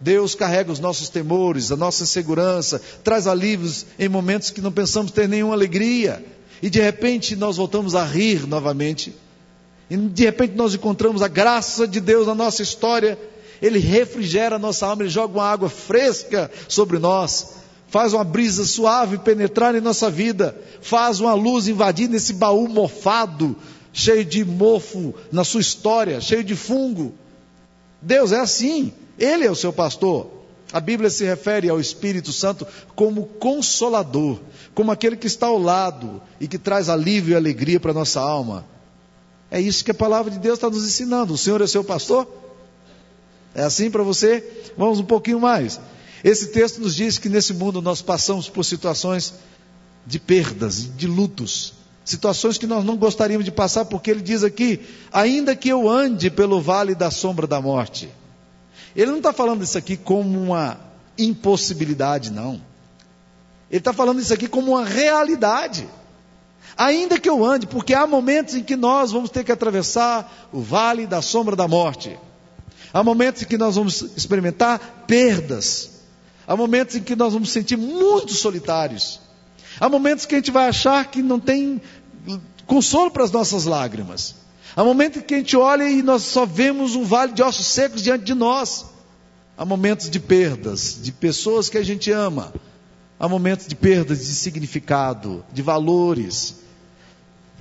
Deus 0.00 0.34
carrega 0.34 0.72
os 0.72 0.80
nossos 0.80 1.08
temores, 1.08 1.70
a 1.70 1.76
nossa 1.76 2.02
insegurança, 2.02 2.80
traz 3.04 3.26
alívios 3.26 3.86
em 3.98 4.08
momentos 4.08 4.50
que 4.50 4.60
não 4.60 4.72
pensamos 4.72 5.12
ter 5.12 5.28
nenhuma 5.28 5.54
alegria. 5.54 6.24
E 6.60 6.68
de 6.68 6.80
repente 6.80 7.36
nós 7.36 7.56
voltamos 7.56 7.94
a 7.94 8.04
rir 8.04 8.46
novamente. 8.46 9.14
E 9.88 9.96
de 9.96 10.24
repente 10.24 10.54
nós 10.54 10.74
encontramos 10.74 11.22
a 11.22 11.28
graça 11.28 11.86
de 11.86 12.00
Deus 12.00 12.26
na 12.26 12.34
nossa 12.34 12.62
história. 12.62 13.18
Ele 13.62 13.78
refrigera 13.78 14.56
a 14.56 14.58
nossa 14.58 14.86
alma, 14.86 15.02
ele 15.02 15.10
joga 15.10 15.38
uma 15.38 15.48
água 15.48 15.70
fresca 15.70 16.50
sobre 16.68 16.98
nós 16.98 17.62
faz 17.92 18.14
uma 18.14 18.24
brisa 18.24 18.64
suave 18.64 19.18
penetrar 19.18 19.74
em 19.74 19.80
nossa 19.82 20.10
vida, 20.10 20.56
faz 20.80 21.20
uma 21.20 21.34
luz 21.34 21.68
invadir 21.68 22.08
nesse 22.08 22.32
baú 22.32 22.66
mofado, 22.66 23.54
cheio 23.92 24.24
de 24.24 24.42
mofo 24.46 25.14
na 25.30 25.44
sua 25.44 25.60
história, 25.60 26.18
cheio 26.18 26.42
de 26.42 26.56
fungo. 26.56 27.12
Deus 28.00 28.32
é 28.32 28.40
assim, 28.40 28.94
Ele 29.18 29.44
é 29.44 29.50
o 29.50 29.54
seu 29.54 29.74
pastor. 29.74 30.26
A 30.72 30.80
Bíblia 30.80 31.10
se 31.10 31.22
refere 31.26 31.68
ao 31.68 31.78
Espírito 31.78 32.32
Santo 32.32 32.66
como 32.96 33.26
consolador, 33.26 34.40
como 34.74 34.90
aquele 34.90 35.16
que 35.16 35.26
está 35.26 35.48
ao 35.48 35.58
lado 35.58 36.22
e 36.40 36.48
que 36.48 36.56
traz 36.56 36.88
alívio 36.88 37.32
e 37.32 37.36
alegria 37.36 37.78
para 37.78 37.90
a 37.90 37.94
nossa 37.94 38.22
alma. 38.22 38.64
É 39.50 39.60
isso 39.60 39.84
que 39.84 39.90
a 39.90 39.94
palavra 39.94 40.30
de 40.30 40.38
Deus 40.38 40.54
está 40.54 40.70
nos 40.70 40.86
ensinando. 40.86 41.34
O 41.34 41.38
Senhor 41.38 41.60
é 41.60 41.66
seu 41.66 41.84
pastor? 41.84 42.26
É 43.54 43.62
assim 43.62 43.90
para 43.90 44.02
você? 44.02 44.72
Vamos 44.76 44.98
um 44.98 45.04
pouquinho 45.04 45.40
mais. 45.40 45.80
Esse 46.24 46.48
texto 46.48 46.80
nos 46.80 46.94
diz 46.94 47.18
que 47.18 47.28
nesse 47.28 47.52
mundo 47.52 47.82
nós 47.82 48.00
passamos 48.00 48.48
por 48.48 48.64
situações 48.64 49.34
de 50.06 50.18
perdas, 50.18 50.88
de 50.96 51.06
lutos, 51.06 51.74
situações 52.04 52.58
que 52.58 52.66
nós 52.66 52.84
não 52.84 52.96
gostaríamos 52.96 53.44
de 53.44 53.50
passar, 53.50 53.84
porque 53.84 54.10
ele 54.10 54.22
diz 54.22 54.44
aqui: 54.44 54.80
ainda 55.12 55.54
que 55.54 55.68
eu 55.68 55.88
ande 55.88 56.30
pelo 56.30 56.60
vale 56.60 56.94
da 56.94 57.10
sombra 57.10 57.46
da 57.46 57.60
morte. 57.60 58.08
Ele 58.94 59.10
não 59.10 59.18
está 59.18 59.32
falando 59.32 59.62
isso 59.62 59.78
aqui 59.78 59.96
como 59.96 60.40
uma 60.40 60.78
impossibilidade, 61.18 62.30
não. 62.30 62.60
Ele 63.70 63.78
está 63.78 63.92
falando 63.92 64.20
isso 64.20 64.34
aqui 64.34 64.46
como 64.46 64.72
uma 64.72 64.84
realidade. 64.84 65.88
Ainda 66.76 67.18
que 67.18 67.28
eu 67.28 67.44
ande, 67.44 67.66
porque 67.66 67.94
há 67.94 68.06
momentos 68.06 68.54
em 68.54 68.62
que 68.62 68.76
nós 68.76 69.12
vamos 69.12 69.30
ter 69.30 69.44
que 69.44 69.52
atravessar 69.52 70.48
o 70.52 70.60
vale 70.60 71.06
da 71.06 71.20
sombra 71.20 71.56
da 71.56 71.66
morte. 71.66 72.18
Há 72.92 73.02
momentos 73.02 73.42
em 73.42 73.46
que 73.46 73.56
nós 73.56 73.76
vamos 73.76 74.02
experimentar 74.16 75.04
perdas. 75.06 75.90
Há 76.46 76.56
momentos 76.56 76.96
em 76.96 77.02
que 77.02 77.16
nós 77.16 77.32
vamos 77.32 77.50
sentir 77.50 77.76
muito 77.76 78.32
solitários. 78.34 79.20
Há 79.80 79.88
momentos 79.88 80.26
que 80.26 80.34
a 80.34 80.38
gente 80.38 80.50
vai 80.50 80.68
achar 80.68 81.10
que 81.10 81.22
não 81.22 81.40
tem 81.40 81.80
consolo 82.66 83.10
para 83.10 83.24
as 83.24 83.30
nossas 83.30 83.64
lágrimas. 83.64 84.34
Há 84.76 84.84
momentos 84.84 85.22
em 85.22 85.24
que 85.24 85.34
a 85.34 85.38
gente 85.38 85.56
olha 85.56 85.88
e 85.88 86.02
nós 86.02 86.22
só 86.22 86.44
vemos 86.44 86.94
um 86.94 87.04
vale 87.04 87.32
de 87.32 87.42
ossos 87.42 87.66
secos 87.66 88.02
diante 88.02 88.24
de 88.24 88.34
nós. 88.34 88.86
Há 89.56 89.64
momentos 89.64 90.10
de 90.10 90.18
perdas, 90.18 90.98
de 91.02 91.12
pessoas 91.12 91.68
que 91.68 91.78
a 91.78 91.82
gente 91.82 92.10
ama. 92.10 92.52
Há 93.18 93.28
momentos 93.28 93.66
de 93.66 93.74
perdas 93.74 94.18
de 94.18 94.34
significado, 94.34 95.44
de 95.52 95.62
valores. 95.62 96.56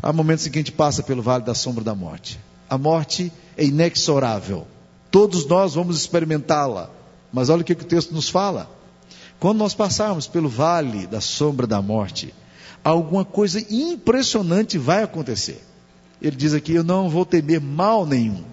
Há 0.01 0.11
momentos 0.11 0.47
em 0.47 0.51
que 0.51 0.57
a 0.57 0.61
gente 0.61 0.71
passa 0.71 1.03
pelo 1.03 1.21
vale 1.21 1.43
da 1.43 1.53
sombra 1.53 1.83
da 1.83 1.93
morte. 1.93 2.39
A 2.69 2.77
morte 2.77 3.31
é 3.55 3.65
inexorável. 3.65 4.65
Todos 5.11 5.45
nós 5.45 5.75
vamos 5.75 5.97
experimentá-la. 5.97 6.89
Mas 7.31 7.49
olha 7.49 7.61
o 7.61 7.65
que 7.65 7.73
o 7.73 7.75
texto 7.75 8.13
nos 8.13 8.29
fala. 8.29 8.69
Quando 9.39 9.57
nós 9.57 9.73
passarmos 9.73 10.27
pelo 10.27 10.49
vale 10.49 11.05
da 11.05 11.21
sombra 11.21 11.67
da 11.67 11.81
morte, 11.81 12.33
alguma 12.83 13.25
coisa 13.25 13.59
impressionante 13.69 14.77
vai 14.77 15.03
acontecer. 15.03 15.61
Ele 16.21 16.35
diz 16.35 16.53
aqui: 16.53 16.73
Eu 16.73 16.83
não 16.83 17.09
vou 17.09 17.25
temer 17.25 17.59
mal 17.59 18.05
nenhum. 18.05 18.43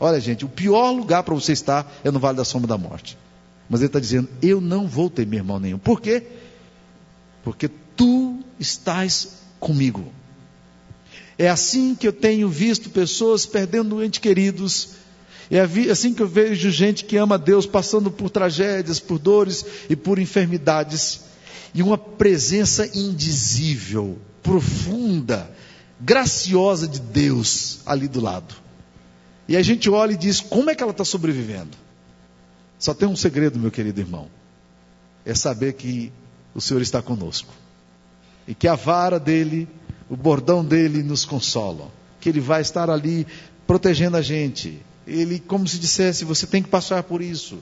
Olha, 0.00 0.20
gente, 0.20 0.44
o 0.44 0.48
pior 0.48 0.92
lugar 0.92 1.22
para 1.24 1.34
você 1.34 1.52
estar 1.52 1.90
é 2.04 2.10
no 2.10 2.20
vale 2.20 2.36
da 2.36 2.44
sombra 2.44 2.68
da 2.68 2.78
morte. 2.78 3.18
Mas 3.68 3.80
ele 3.80 3.88
está 3.88 3.98
dizendo: 3.98 4.28
Eu 4.40 4.60
não 4.60 4.86
vou 4.86 5.10
temer 5.10 5.42
mal 5.42 5.58
nenhum. 5.58 5.78
Por 5.78 6.00
quê? 6.00 6.24
Porque 7.42 7.68
tu 7.96 8.38
estás 8.58 9.38
comigo. 9.58 10.04
É 11.36 11.48
assim 11.48 11.94
que 11.94 12.06
eu 12.06 12.12
tenho 12.12 12.48
visto 12.48 12.90
pessoas 12.90 13.46
perdendo 13.46 14.02
entes 14.02 14.20
queridos. 14.20 14.90
É 15.50 15.60
assim 15.90 16.12
que 16.12 16.22
eu 16.22 16.28
vejo 16.28 16.70
gente 16.70 17.04
que 17.04 17.16
ama 17.16 17.38
Deus 17.38 17.66
passando 17.66 18.10
por 18.10 18.28
tragédias, 18.28 19.00
por 19.00 19.18
dores 19.18 19.64
e 19.88 19.96
por 19.96 20.18
enfermidades. 20.18 21.22
E 21.74 21.82
uma 21.82 21.96
presença 21.96 22.86
indizível, 22.94 24.18
profunda, 24.42 25.50
graciosa 26.00 26.86
de 26.86 27.00
Deus 27.00 27.80
ali 27.86 28.08
do 28.08 28.20
lado. 28.20 28.54
E 29.46 29.56
a 29.56 29.62
gente 29.62 29.88
olha 29.88 30.12
e 30.12 30.16
diz: 30.16 30.40
como 30.40 30.70
é 30.70 30.74
que 30.74 30.82
ela 30.82 30.92
está 30.92 31.04
sobrevivendo? 31.04 31.76
Só 32.78 32.92
tem 32.92 33.08
um 33.08 33.16
segredo, 33.16 33.58
meu 33.58 33.70
querido 33.70 34.00
irmão: 34.00 34.28
é 35.24 35.34
saber 35.34 35.72
que 35.74 36.12
o 36.54 36.60
Senhor 36.60 36.82
está 36.82 37.00
conosco 37.00 37.52
e 38.46 38.54
que 38.54 38.68
a 38.68 38.74
vara 38.74 39.18
dele, 39.18 39.68
o 40.08 40.16
bordão 40.16 40.64
dele 40.64 41.02
nos 41.02 41.24
consolam, 41.24 41.90
que 42.20 42.28
ele 42.28 42.40
vai 42.40 42.62
estar 42.62 42.88
ali 42.90 43.26
protegendo 43.66 44.16
a 44.16 44.22
gente. 44.22 44.80
Ele, 45.08 45.40
como 45.40 45.66
se 45.66 45.78
dissesse, 45.78 46.24
você 46.24 46.46
tem 46.46 46.62
que 46.62 46.68
passar 46.68 47.02
por 47.02 47.22
isso. 47.22 47.58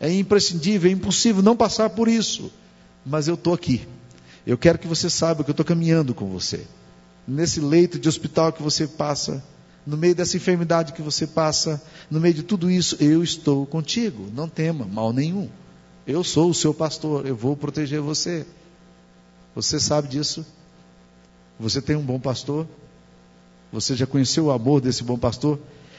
É 0.00 0.12
imprescindível, 0.12 0.90
é 0.90 0.94
impossível 0.94 1.42
não 1.42 1.56
passar 1.56 1.90
por 1.90 2.08
isso. 2.08 2.52
Mas 3.04 3.28
eu 3.28 3.34
estou 3.34 3.52
aqui. 3.52 3.86
Eu 4.46 4.56
quero 4.56 4.78
que 4.78 4.86
você 4.86 5.10
saiba 5.10 5.44
que 5.44 5.50
eu 5.50 5.52
estou 5.52 5.66
caminhando 5.66 6.14
com 6.14 6.28
você 6.28 6.64
nesse 7.28 7.60
leito 7.60 7.98
de 7.98 8.08
hospital 8.08 8.52
que 8.52 8.62
você 8.62 8.86
passa, 8.86 9.44
no 9.86 9.96
meio 9.96 10.14
dessa 10.14 10.36
enfermidade 10.36 10.94
que 10.94 11.02
você 11.02 11.26
passa, 11.26 11.82
no 12.10 12.18
meio 12.18 12.34
de 12.34 12.42
tudo 12.42 12.70
isso, 12.70 12.96
eu 13.00 13.22
estou 13.22 13.66
contigo. 13.66 14.30
Não 14.34 14.48
tema 14.48 14.86
mal 14.86 15.12
nenhum. 15.12 15.48
Eu 16.06 16.24
sou 16.24 16.50
o 16.50 16.54
seu 16.54 16.72
pastor, 16.72 17.26
eu 17.26 17.36
vou 17.36 17.54
proteger 17.54 18.00
você. 18.00 18.46
Você 19.54 19.78
sabe 19.78 20.08
disso? 20.08 20.44
Você 21.60 21.82
tem 21.82 21.96
um 21.96 22.02
bom 22.02 22.18
pastor? 22.18 22.66
Você 23.70 23.94
já 23.94 24.06
conheceu 24.06 24.46
o 24.46 24.50
amor 24.50 24.80
desse 24.80 25.04
bom 25.04 25.18
pastor? 25.18 25.58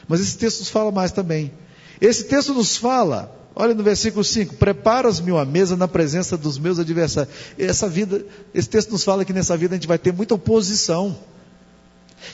Mas 0.09 0.19
esse 0.19 0.37
texto 0.37 0.59
nos 0.59 0.69
fala 0.69 0.91
mais 0.91 1.13
também. 1.13 1.53
Esse 2.01 2.25
texto 2.25 2.53
nos 2.53 2.75
fala 2.75 3.39
Olha 3.59 3.73
no 3.73 3.83
versículo 3.83 4.23
5: 4.23 4.55
Preparas-me 4.55 5.37
a 5.37 5.43
mesa 5.43 5.75
na 5.75 5.85
presença 5.85 6.37
dos 6.37 6.57
meus 6.57 6.79
adversários. 6.79 7.33
Essa 7.57 7.89
vida, 7.89 8.25
esse 8.53 8.69
texto 8.69 8.91
nos 8.91 9.03
fala 9.03 9.25
que 9.25 9.33
nessa 9.33 9.57
vida 9.57 9.75
a 9.75 9.77
gente 9.77 9.87
vai 9.87 9.97
ter 9.97 10.13
muita 10.13 10.35
oposição. 10.35 11.17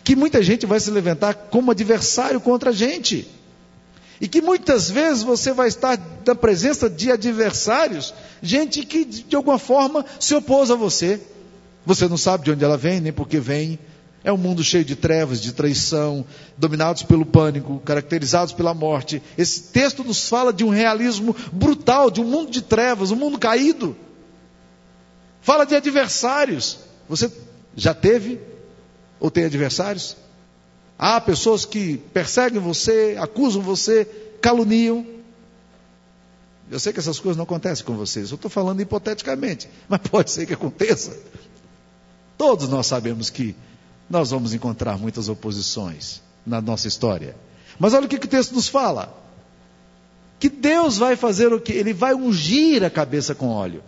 Que 0.03 0.15
muita 0.15 0.43
gente 0.43 0.67
vai 0.67 0.79
se 0.79 0.91
levantar 0.91 1.33
como 1.33 1.71
adversário 1.71 2.39
contra 2.39 2.69
a 2.69 2.73
gente. 2.73 3.27
E 4.21 4.27
que 4.27 4.39
muitas 4.39 4.91
vezes 4.91 5.23
você 5.23 5.51
vai 5.51 5.67
estar 5.67 5.99
na 6.25 6.35
presença 6.35 6.87
de 6.87 7.11
adversários, 7.11 8.13
gente 8.39 8.85
que 8.85 9.03
de 9.03 9.35
alguma 9.35 9.57
forma 9.57 10.05
se 10.19 10.35
opôs 10.35 10.69
a 10.69 10.75
você. 10.75 11.19
Você 11.87 12.07
não 12.07 12.17
sabe 12.17 12.45
de 12.45 12.51
onde 12.51 12.63
ela 12.63 12.77
vem, 12.77 13.01
nem 13.01 13.11
por 13.11 13.27
que 13.27 13.39
vem. 13.39 13.79
É 14.25 14.33
um 14.33 14.37
mundo 14.37 14.63
cheio 14.63 14.83
de 14.83 14.95
trevas, 14.95 15.39
de 15.39 15.53
traição, 15.53 16.25
dominados 16.57 17.03
pelo 17.03 17.23
pânico, 17.23 17.79
caracterizados 17.85 18.53
pela 18.55 18.73
morte. 18.73 19.21
Esse 19.37 19.61
texto 19.71 20.03
nos 20.03 20.27
fala 20.27 20.51
de 20.51 20.63
um 20.63 20.69
realismo 20.69 21.35
brutal, 21.53 22.09
de 22.09 22.19
um 22.19 22.23
mundo 22.23 22.49
de 22.49 22.63
trevas, 22.63 23.11
um 23.11 23.15
mundo 23.15 23.37
caído. 23.37 23.95
Fala 25.41 25.63
de 25.63 25.75
adversários. 25.75 26.79
Você 27.07 27.31
já 27.75 27.93
teve 27.93 28.41
ou 29.19 29.29
tem 29.29 29.45
adversários? 29.45 30.17
Há 30.97 31.21
pessoas 31.21 31.63
que 31.63 31.97
perseguem 32.11 32.59
você, 32.59 33.15
acusam 33.19 33.61
você, 33.61 34.05
caluniam. 34.41 35.05
Eu 36.71 36.79
sei 36.79 36.91
que 36.91 36.99
essas 36.99 37.19
coisas 37.19 37.37
não 37.37 37.43
acontecem 37.43 37.85
com 37.85 37.95
vocês, 37.95 38.31
eu 38.31 38.35
estou 38.37 38.49
falando 38.49 38.81
hipoteticamente, 38.81 39.69
mas 39.87 40.01
pode 40.09 40.31
ser 40.31 40.47
que 40.47 40.53
aconteça. 40.55 41.15
Todos 42.35 42.67
nós 42.67 42.87
sabemos 42.87 43.29
que 43.29 43.55
nós 44.09 44.31
vamos 44.31 44.53
encontrar 44.53 44.97
muitas 44.97 45.29
oposições 45.29 46.21
na 46.45 46.61
nossa 46.61 46.87
história. 46.87 47.35
Mas 47.79 47.93
olha 47.93 48.05
o 48.05 48.09
que, 48.09 48.19
que 48.19 48.27
o 48.27 48.29
texto 48.29 48.53
nos 48.53 48.67
fala: 48.67 49.13
que 50.39 50.49
Deus 50.49 50.97
vai 50.97 51.15
fazer 51.15 51.51
o 51.53 51.59
que? 51.59 51.73
Ele 51.73 51.93
vai 51.93 52.13
ungir 52.13 52.83
a 52.83 52.89
cabeça 52.89 53.33
com 53.33 53.49
óleo. 53.49 53.83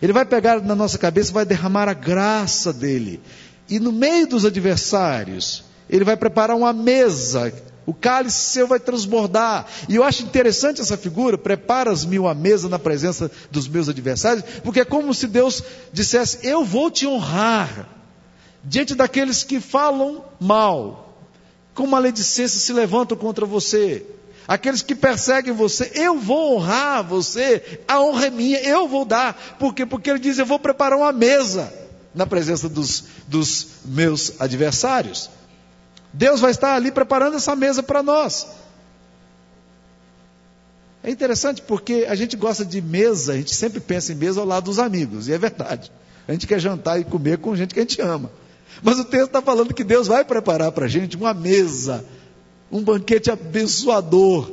Ele 0.00 0.12
vai 0.12 0.24
pegar 0.24 0.60
na 0.60 0.74
nossa 0.74 0.98
cabeça 0.98 1.30
e 1.30 1.34
vai 1.34 1.44
derramar 1.44 1.88
a 1.88 1.94
graça 1.94 2.72
dele. 2.72 3.20
E 3.68 3.80
no 3.80 3.90
meio 3.90 4.26
dos 4.26 4.44
adversários, 4.44 5.64
ele 5.88 6.04
vai 6.04 6.16
preparar 6.16 6.56
uma 6.56 6.72
mesa. 6.72 7.52
O 7.86 7.94
cálice 7.94 8.38
seu 8.38 8.66
vai 8.66 8.78
transbordar. 8.78 9.66
E 9.88 9.96
eu 9.96 10.04
acho 10.04 10.22
interessante 10.22 10.80
essa 10.80 10.96
figura. 10.96 11.38
Preparas-me 11.38 12.18
uma 12.18 12.34
mesa 12.34 12.68
na 12.68 12.78
presença 12.78 13.30
dos 13.50 13.66
meus 13.66 13.88
adversários, 13.88 14.44
porque 14.62 14.80
é 14.80 14.84
como 14.84 15.14
se 15.14 15.26
Deus 15.26 15.62
dissesse: 15.92 16.46
Eu 16.46 16.64
vou 16.64 16.90
te 16.90 17.06
honrar 17.06 17.88
diante 18.66 18.94
daqueles 18.96 19.44
que 19.44 19.60
falam 19.60 20.24
mal, 20.40 21.16
com 21.72 21.86
maledicência 21.86 22.58
se 22.58 22.72
levantam 22.72 23.16
contra 23.16 23.46
você, 23.46 24.04
aqueles 24.46 24.82
que 24.82 24.94
perseguem 24.94 25.52
você, 25.52 25.92
eu 25.94 26.18
vou 26.18 26.56
honrar 26.56 27.04
você, 27.04 27.80
a 27.86 28.00
honra 28.00 28.26
é 28.26 28.30
minha, 28.30 28.58
eu 28.60 28.88
vou 28.88 29.04
dar, 29.04 29.56
porque 29.58 29.86
porque 29.86 30.10
ele 30.10 30.18
diz 30.18 30.38
eu 30.38 30.46
vou 30.46 30.58
preparar 30.58 30.98
uma 30.98 31.12
mesa 31.12 31.72
na 32.12 32.26
presença 32.26 32.68
dos, 32.68 33.04
dos 33.28 33.68
meus 33.84 34.40
adversários. 34.40 35.30
Deus 36.12 36.40
vai 36.40 36.50
estar 36.50 36.74
ali 36.74 36.90
preparando 36.90 37.36
essa 37.36 37.54
mesa 37.54 37.82
para 37.82 38.02
nós. 38.02 38.48
É 41.04 41.10
interessante 41.10 41.62
porque 41.62 42.04
a 42.08 42.16
gente 42.16 42.36
gosta 42.36 42.64
de 42.64 42.82
mesa, 42.82 43.34
a 43.34 43.36
gente 43.36 43.54
sempre 43.54 43.78
pensa 43.78 44.12
em 44.12 44.16
mesa 44.16 44.40
ao 44.40 44.46
lado 44.46 44.64
dos 44.64 44.80
amigos, 44.80 45.28
e 45.28 45.32
é 45.32 45.38
verdade. 45.38 45.92
A 46.26 46.32
gente 46.32 46.48
quer 46.48 46.58
jantar 46.58 47.00
e 47.00 47.04
comer 47.04 47.38
com 47.38 47.54
gente 47.54 47.72
que 47.72 47.78
a 47.78 47.82
gente 47.84 48.00
ama. 48.02 48.28
Mas 48.82 48.98
o 48.98 49.04
texto 49.04 49.26
está 49.26 49.42
falando 49.42 49.74
que 49.74 49.84
Deus 49.84 50.06
vai 50.06 50.24
preparar 50.24 50.72
para 50.72 50.86
a 50.86 50.88
gente 50.88 51.16
uma 51.16 51.32
mesa, 51.32 52.04
um 52.70 52.82
banquete 52.82 53.30
abençoador, 53.30 54.50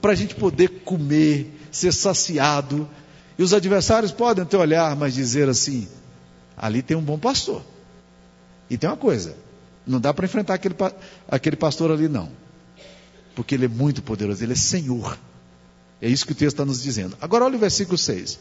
para 0.00 0.12
a 0.12 0.14
gente 0.14 0.34
poder 0.34 0.82
comer, 0.84 1.52
ser 1.70 1.92
saciado. 1.92 2.88
E 3.38 3.42
os 3.42 3.52
adversários 3.52 4.12
podem 4.12 4.44
até 4.44 4.56
olhar, 4.56 4.94
mas 4.96 5.14
dizer 5.14 5.48
assim: 5.48 5.88
ali 6.56 6.82
tem 6.82 6.96
um 6.96 7.02
bom 7.02 7.18
pastor. 7.18 7.62
E 8.70 8.76
tem 8.78 8.88
uma 8.88 8.96
coisa: 8.96 9.36
não 9.86 10.00
dá 10.00 10.14
para 10.14 10.26
enfrentar 10.26 10.54
aquele, 10.54 10.74
aquele 11.28 11.56
pastor 11.56 11.90
ali, 11.90 12.08
não. 12.08 12.28
Porque 13.34 13.54
ele 13.54 13.66
é 13.66 13.68
muito 13.68 14.02
poderoso, 14.02 14.42
ele 14.42 14.52
é 14.52 14.56
Senhor. 14.56 15.18
É 16.00 16.08
isso 16.08 16.26
que 16.26 16.32
o 16.32 16.34
texto 16.34 16.54
está 16.54 16.64
nos 16.64 16.82
dizendo. 16.82 17.16
Agora 17.20 17.44
olha 17.44 17.56
o 17.56 17.60
versículo 17.60 17.98
6. 17.98 18.38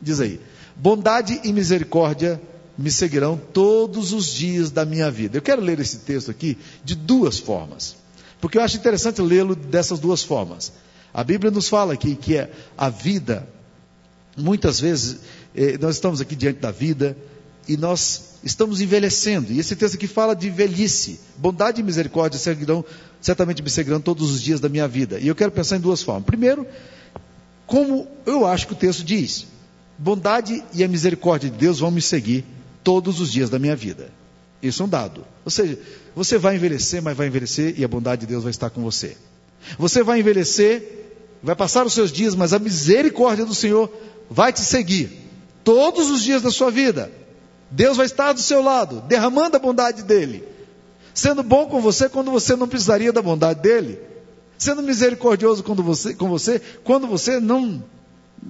Diz 0.00 0.20
aí: 0.20 0.40
bondade 0.76 1.40
e 1.44 1.52
misericórdia 1.52 2.40
me 2.76 2.90
seguirão 2.90 3.36
todos 3.36 4.12
os 4.12 4.26
dias 4.26 4.70
da 4.70 4.84
minha 4.84 5.10
vida. 5.10 5.38
Eu 5.38 5.42
quero 5.42 5.62
ler 5.62 5.78
esse 5.80 5.98
texto 5.98 6.30
aqui 6.30 6.58
de 6.84 6.94
duas 6.94 7.38
formas, 7.38 7.96
porque 8.40 8.58
eu 8.58 8.62
acho 8.62 8.76
interessante 8.76 9.22
lê-lo 9.22 9.54
dessas 9.54 9.98
duas 9.98 10.22
formas. 10.22 10.72
A 11.12 11.22
Bíblia 11.22 11.50
nos 11.50 11.68
fala 11.68 11.94
aqui 11.94 12.16
que 12.16 12.36
é 12.36 12.50
a 12.76 12.88
vida, 12.88 13.48
muitas 14.36 14.80
vezes, 14.80 15.18
eh, 15.54 15.78
nós 15.80 15.94
estamos 15.94 16.20
aqui 16.20 16.34
diante 16.34 16.58
da 16.58 16.72
vida 16.72 17.16
e 17.68 17.76
nós 17.76 18.34
estamos 18.42 18.80
envelhecendo, 18.80 19.52
e 19.52 19.58
esse 19.58 19.74
texto 19.74 19.94
aqui 19.94 20.06
fala 20.06 20.34
de 20.34 20.50
velhice. 20.50 21.20
Bondade 21.38 21.80
e 21.80 21.84
misericórdia 21.84 22.38
seguirão, 22.38 22.84
certamente 23.20 23.62
me 23.62 23.70
seguirão 23.70 24.00
todos 24.00 24.30
os 24.30 24.42
dias 24.42 24.60
da 24.60 24.68
minha 24.68 24.86
vida. 24.86 25.18
E 25.18 25.28
eu 25.28 25.34
quero 25.34 25.52
pensar 25.52 25.76
em 25.76 25.80
duas 25.80 26.02
formas. 26.02 26.24
Primeiro, 26.24 26.66
como 27.66 28.06
eu 28.26 28.44
acho 28.44 28.66
que 28.66 28.74
o 28.74 28.76
texto 28.76 29.02
diz, 29.02 29.46
bondade 29.96 30.62
e 30.74 30.84
a 30.84 30.88
misericórdia 30.88 31.48
de 31.48 31.56
Deus 31.56 31.78
vão 31.78 31.90
me 31.90 32.02
seguir 32.02 32.44
todos 32.84 33.20
os 33.20 33.32
dias 33.32 33.50
da 33.50 33.58
minha 33.58 33.74
vida. 33.74 34.12
Isso 34.62 34.82
é 34.82 34.86
um 34.86 34.88
dado. 34.88 35.26
Ou 35.44 35.50
seja, 35.50 35.78
você 36.14 36.38
vai 36.38 36.54
envelhecer, 36.56 37.02
mas 37.02 37.16
vai 37.16 37.26
envelhecer 37.26 37.74
e 37.76 37.84
a 37.84 37.88
bondade 37.88 38.20
de 38.20 38.26
Deus 38.26 38.44
vai 38.44 38.50
estar 38.50 38.70
com 38.70 38.82
você. 38.82 39.16
Você 39.78 40.02
vai 40.02 40.20
envelhecer, 40.20 41.06
vai 41.42 41.56
passar 41.56 41.84
os 41.84 41.92
seus 41.92 42.12
dias, 42.12 42.34
mas 42.34 42.52
a 42.52 42.58
misericórdia 42.58 43.44
do 43.44 43.54
Senhor 43.54 43.90
vai 44.30 44.52
te 44.52 44.60
seguir 44.60 45.10
todos 45.64 46.10
os 46.10 46.22
dias 46.22 46.42
da 46.42 46.50
sua 46.50 46.70
vida. 46.70 47.10
Deus 47.70 47.96
vai 47.96 48.06
estar 48.06 48.32
do 48.32 48.40
seu 48.40 48.62
lado, 48.62 49.00
derramando 49.02 49.56
a 49.56 49.60
bondade 49.60 50.02
dele, 50.02 50.44
sendo 51.12 51.42
bom 51.42 51.66
com 51.66 51.80
você 51.80 52.08
quando 52.08 52.30
você 52.30 52.54
não 52.54 52.68
precisaria 52.68 53.12
da 53.12 53.20
bondade 53.20 53.60
dele, 53.60 53.98
sendo 54.56 54.82
misericordioso 54.82 55.64
quando 55.64 55.82
você, 55.82 56.14
com 56.14 56.28
você 56.28 56.60
quando 56.84 57.06
você 57.06 57.40
não. 57.40 57.82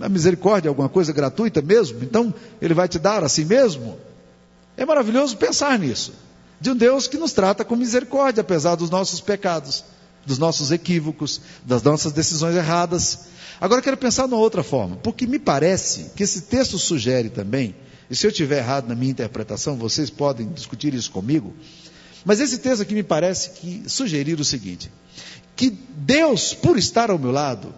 A 0.00 0.08
misericórdia 0.08 0.68
é 0.68 0.70
alguma 0.70 0.88
coisa 0.88 1.12
gratuita 1.12 1.62
mesmo, 1.62 2.02
então 2.02 2.34
ele 2.60 2.74
vai 2.74 2.88
te 2.88 2.98
dar 2.98 3.22
assim 3.24 3.44
mesmo. 3.44 3.96
É 4.76 4.84
maravilhoso 4.84 5.36
pensar 5.36 5.78
nisso. 5.78 6.12
de 6.60 6.70
um 6.70 6.76
Deus 6.76 7.06
que 7.06 7.18
nos 7.18 7.32
trata 7.32 7.64
com 7.64 7.76
misericórdia, 7.76 8.40
apesar 8.40 8.74
dos 8.74 8.88
nossos 8.88 9.20
pecados, 9.20 9.84
dos 10.24 10.38
nossos 10.38 10.72
equívocos, 10.72 11.40
das 11.64 11.82
nossas 11.82 12.12
decisões 12.12 12.56
erradas. 12.56 13.26
Agora 13.60 13.80
eu 13.80 13.84
quero 13.84 13.96
pensar 13.96 14.26
numa 14.26 14.40
outra 14.40 14.62
forma, 14.62 14.96
porque 14.96 15.26
me 15.26 15.38
parece 15.38 16.12
que 16.16 16.22
esse 16.22 16.42
texto 16.42 16.78
sugere 16.78 17.28
também, 17.28 17.74
e 18.08 18.16
se 18.16 18.26
eu 18.26 18.30
estiver 18.30 18.58
errado 18.58 18.88
na 18.88 18.94
minha 18.94 19.10
interpretação, 19.10 19.76
vocês 19.76 20.08
podem 20.08 20.48
discutir 20.52 20.94
isso 20.94 21.10
comigo, 21.10 21.52
mas 22.24 22.40
esse 22.40 22.58
texto 22.58 22.80
aqui 22.80 22.94
me 22.94 23.02
parece 23.02 23.50
que 23.50 23.82
sugerir 23.86 24.40
o 24.40 24.44
seguinte: 24.44 24.90
que 25.54 25.70
Deus, 25.70 26.54
por 26.54 26.78
estar 26.78 27.10
ao 27.10 27.18
meu 27.18 27.30
lado, 27.30 27.74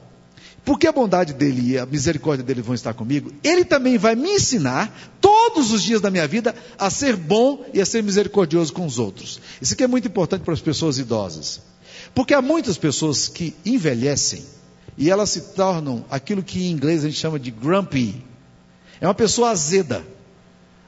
porque 0.66 0.88
a 0.88 0.92
bondade 0.92 1.32
dele 1.32 1.74
e 1.74 1.78
a 1.78 1.86
misericórdia 1.86 2.44
dele 2.44 2.60
vão 2.60 2.74
estar 2.74 2.92
comigo, 2.92 3.32
ele 3.44 3.64
também 3.64 3.96
vai 3.96 4.16
me 4.16 4.30
ensinar 4.30 4.92
todos 5.20 5.70
os 5.70 5.80
dias 5.80 6.00
da 6.00 6.10
minha 6.10 6.26
vida 6.26 6.52
a 6.76 6.90
ser 6.90 7.14
bom 7.14 7.64
e 7.72 7.80
a 7.80 7.86
ser 7.86 8.02
misericordioso 8.02 8.72
com 8.72 8.84
os 8.84 8.98
outros. 8.98 9.40
Isso 9.62 9.74
aqui 9.74 9.84
é 9.84 9.86
muito 9.86 10.08
importante 10.08 10.42
para 10.42 10.52
as 10.52 10.60
pessoas 10.60 10.98
idosas. 10.98 11.62
Porque 12.12 12.34
há 12.34 12.42
muitas 12.42 12.76
pessoas 12.76 13.28
que 13.28 13.54
envelhecem 13.64 14.44
e 14.98 15.08
elas 15.08 15.30
se 15.30 15.40
tornam 15.54 16.04
aquilo 16.10 16.42
que 16.42 16.66
em 16.66 16.72
inglês 16.72 17.04
a 17.04 17.08
gente 17.08 17.20
chama 17.20 17.38
de 17.38 17.52
grumpy. 17.52 18.24
É 19.00 19.06
uma 19.06 19.14
pessoa 19.14 19.50
azeda, 19.50 20.04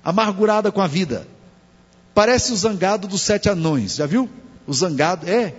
amargurada 0.02 0.72
com 0.72 0.80
a 0.80 0.88
vida. 0.88 1.24
Parece 2.12 2.52
o 2.52 2.56
zangado 2.56 3.06
dos 3.06 3.22
sete 3.22 3.48
anões, 3.48 3.94
já 3.94 4.06
viu? 4.06 4.28
O 4.66 4.74
zangado, 4.74 5.30
é. 5.30 5.54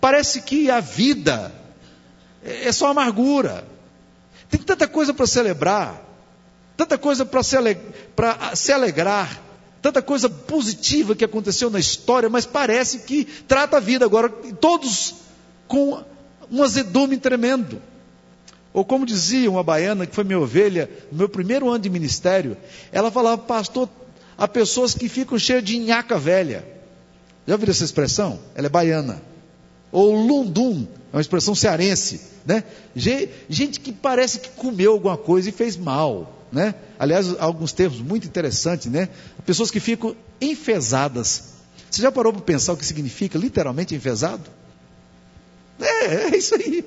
Parece 0.00 0.42
que 0.42 0.68
a 0.68 0.80
vida 0.80 1.61
é 2.44 2.72
só 2.72 2.88
amargura. 2.88 3.64
Tem 4.50 4.60
tanta 4.60 4.86
coisa 4.86 5.14
para 5.14 5.26
celebrar, 5.26 6.02
tanta 6.76 6.98
coisa 6.98 7.24
para 7.24 7.42
se, 7.42 7.56
aleg 7.56 7.78
se 8.54 8.72
alegrar, 8.72 9.40
tanta 9.80 10.02
coisa 10.02 10.28
positiva 10.28 11.14
que 11.14 11.24
aconteceu 11.24 11.70
na 11.70 11.78
história, 11.78 12.28
mas 12.28 12.44
parece 12.44 13.00
que 13.00 13.24
trata 13.24 13.78
a 13.78 13.80
vida 13.80 14.04
agora, 14.04 14.28
todos 14.28 15.14
com 15.66 16.02
um 16.50 16.62
azedume 16.62 17.16
tremendo. 17.16 17.80
Ou 18.72 18.84
como 18.84 19.04
dizia 19.04 19.50
uma 19.50 19.62
baiana, 19.62 20.06
que 20.06 20.14
foi 20.14 20.24
minha 20.24 20.38
ovelha, 20.38 20.88
no 21.10 21.18
meu 21.18 21.28
primeiro 21.28 21.68
ano 21.68 21.78
de 21.78 21.90
ministério, 21.90 22.56
ela 22.90 23.10
falava, 23.10 23.38
pastor, 23.38 23.88
há 24.36 24.48
pessoas 24.48 24.94
que 24.94 25.08
ficam 25.08 25.38
cheias 25.38 25.62
de 25.62 25.78
nhaca 25.78 26.18
velha. 26.18 26.64
Já 27.46 27.54
ouviram 27.54 27.70
essa 27.70 27.84
expressão? 27.84 28.38
Ela 28.54 28.66
é 28.66 28.70
baiana. 28.70 29.20
Ou 29.90 30.14
lundum, 30.14 30.86
é 31.12 31.16
uma 31.16 31.20
expressão 31.20 31.54
cearense, 31.54 32.20
né? 32.46 32.64
Gente 32.96 33.78
que 33.80 33.92
parece 33.92 34.40
que 34.40 34.48
comeu 34.50 34.92
alguma 34.92 35.16
coisa 35.16 35.50
e 35.50 35.52
fez 35.52 35.76
mal, 35.76 36.46
né? 36.50 36.74
Aliás, 36.98 37.38
alguns 37.38 37.72
termos 37.72 38.00
muito 38.00 38.26
interessantes, 38.26 38.90
né? 38.90 39.10
Pessoas 39.44 39.70
que 39.70 39.78
ficam 39.78 40.16
enfesadas. 40.40 41.52
Você 41.90 42.00
já 42.00 42.10
parou 42.10 42.32
para 42.32 42.40
pensar 42.40 42.72
o 42.72 42.76
que 42.78 42.86
significa 42.86 43.38
literalmente 43.38 43.94
enfesado? 43.94 44.42
É, 45.78 46.32
é 46.32 46.36
isso 46.36 46.54
aí. 46.54 46.82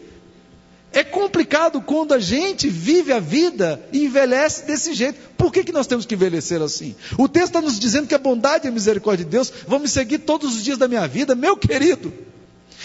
É 0.91 1.03
complicado 1.03 1.81
quando 1.81 2.13
a 2.13 2.19
gente 2.19 2.67
vive 2.67 3.11
a 3.11 3.19
vida 3.19 3.85
e 3.91 4.05
envelhece 4.05 4.65
desse 4.65 4.93
jeito. 4.93 5.19
Por 5.37 5.51
que, 5.51 5.63
que 5.63 5.71
nós 5.71 5.85
temos 5.85 6.05
que 6.05 6.15
envelhecer 6.15 6.61
assim? 6.61 6.95
O 7.17 7.27
texto 7.27 7.47
está 7.47 7.61
nos 7.61 7.77
dizendo 7.77 8.07
que 8.07 8.15
a 8.15 8.17
bondade 8.17 8.65
e 8.65 8.69
a 8.69 8.71
misericórdia 8.71 9.25
de 9.25 9.29
Deus 9.29 9.51
vão 9.67 9.77
me 9.77 9.87
seguir 9.87 10.19
todos 10.19 10.55
os 10.55 10.63
dias 10.63 10.77
da 10.77 10.87
minha 10.87 11.05
vida, 11.07 11.35
meu 11.35 11.57
querido. 11.57 12.11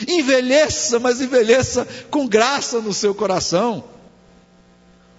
Envelheça, 0.09 0.99
mas 0.99 1.21
envelheça 1.21 1.87
com 2.11 2.27
graça 2.27 2.81
no 2.81 2.93
seu 2.93 3.15
coração. 3.15 3.85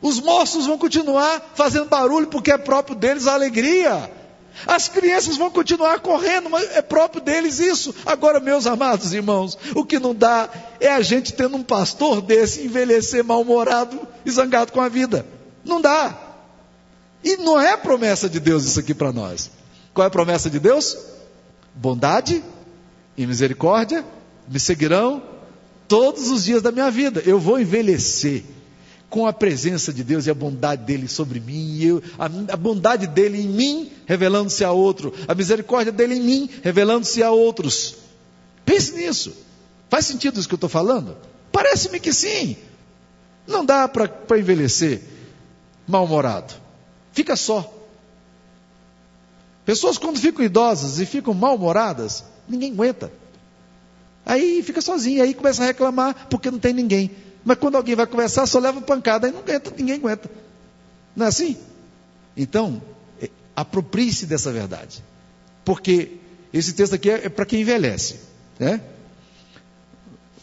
Os 0.02 0.20
moços 0.20 0.66
vão 0.66 0.78
continuar 0.78 1.52
fazendo 1.54 1.86
barulho 1.86 2.28
porque 2.28 2.52
é 2.52 2.58
próprio 2.58 2.96
deles 2.96 3.28
a 3.28 3.34
alegria. 3.34 4.12
As 4.68 4.90
crianças 4.90 5.38
vão 5.38 5.50
continuar 5.50 6.00
correndo, 6.00 6.50
mas 6.50 6.76
é 6.76 6.82
próprio 6.82 7.22
deles 7.22 7.60
isso. 7.60 7.94
Agora, 8.06 8.40
meus 8.40 8.68
amados 8.68 9.14
irmãos, 9.14 9.58
o 9.76 9.86
que 9.86 10.00
não 10.00 10.14
dá 10.14 10.50
é 10.80 10.92
a 10.92 11.02
gente 11.02 11.34
tendo 11.34 11.56
um 11.56 11.64
pastor 11.64 12.22
desse 12.22 12.66
envelhecer 12.66 13.24
mal-humorado 13.24 14.08
e 14.26 14.32
zangado 14.32 14.72
com 14.72 14.82
a 14.82 14.90
vida. 14.90 15.26
Não 15.64 15.80
dá. 15.80 16.18
E 17.24 17.38
não 17.38 17.60
é 17.60 17.78
promessa 17.78 18.28
de 18.28 18.40
Deus 18.40 18.66
isso 18.66 18.80
aqui 18.80 18.94
para 18.94 19.12
nós. 19.12 19.52
Qual 19.94 20.04
é 20.04 20.08
a 20.08 20.12
promessa 20.12 20.50
de 20.50 20.60
Deus? 20.60 20.98
Bondade 21.74 22.44
e 23.16 23.26
misericórdia 23.26 24.04
me 24.52 24.60
seguirão 24.60 25.24
todos 25.88 26.30
os 26.30 26.44
dias 26.44 26.62
da 26.62 26.72
minha 26.72 26.92
vida. 26.92 27.24
Eu 27.26 27.40
vou 27.40 27.60
envelhecer 27.60 28.44
com 29.10 29.26
a 29.26 29.34
presença 29.34 29.92
de 29.92 30.04
Deus 30.04 30.26
e 30.26 30.30
a 30.30 30.34
bondade 30.34 30.84
dele 30.84 31.08
sobre 31.08 31.40
mim, 31.40 31.76
e 31.76 31.86
eu, 31.86 32.04
a, 32.18 32.26
a 32.26 32.58
bondade 32.58 33.08
dele 33.08 33.42
em 33.42 33.48
mim, 33.48 33.92
revelando-se 34.06 34.64
a 34.64 34.72
outro, 34.72 35.14
a 35.28 35.36
misericórdia 35.36 35.92
dele 35.92 36.16
em 36.16 36.22
mim, 36.22 36.50
revelando-se 36.62 37.22
a 37.22 37.30
outros. 37.30 37.96
Pense 38.64 38.94
nisso. 38.94 39.34
Faz 39.90 40.06
sentido 40.06 40.40
isso 40.40 40.48
que 40.48 40.54
eu 40.54 40.58
estou 40.58 40.70
falando? 40.70 41.18
Parece-me 41.52 42.00
que 42.00 42.14
sim. 42.14 42.56
Não 43.46 43.66
dá 43.66 43.88
para 43.88 44.10
envelhecer 44.38 45.02
mal-humorado. 45.86 46.54
Fica 47.12 47.36
só. 47.36 47.70
Pessoas, 49.66 49.98
quando 49.98 50.20
ficam 50.20 50.44
idosas 50.44 51.00
e 51.00 51.06
ficam 51.06 51.34
mal-humoradas, 51.34 52.24
ninguém 52.48 52.72
aguenta. 52.72 53.12
Aí 54.26 54.62
fica 54.64 54.82
sozinho, 54.82 55.24
aí 55.24 55.34
começa 55.34 55.64
a 55.64 55.66
reclamar 55.66 56.28
porque 56.30 56.52
não 56.52 56.60
tem 56.60 56.74
ninguém. 56.74 57.12
Mas 57.44 57.58
quando 57.58 57.76
alguém 57.76 57.96
vai 57.96 58.06
conversar, 58.06 58.46
só 58.46 58.60
leva 58.60 58.82
pancada, 58.82 59.28
aí 59.28 59.34
não 59.34 59.40
aguenta, 59.40 59.74
ninguém 59.76 59.96
aguenta. 59.96 60.30
Não 61.16 61.26
é 61.26 61.30
assim? 61.30 61.58
Então, 62.38 62.82
é, 63.22 63.30
aproprie-se 63.56 64.26
dessa 64.26 64.52
verdade. 64.52 65.04
Porque 65.66 66.18
esse 66.54 66.74
texto 66.74 66.94
aqui 66.94 67.10
é, 67.10 67.26
é 67.26 67.30
para 67.30 67.46
quem 67.46 67.62
envelhece. 67.62 68.20
Né? 68.60 68.80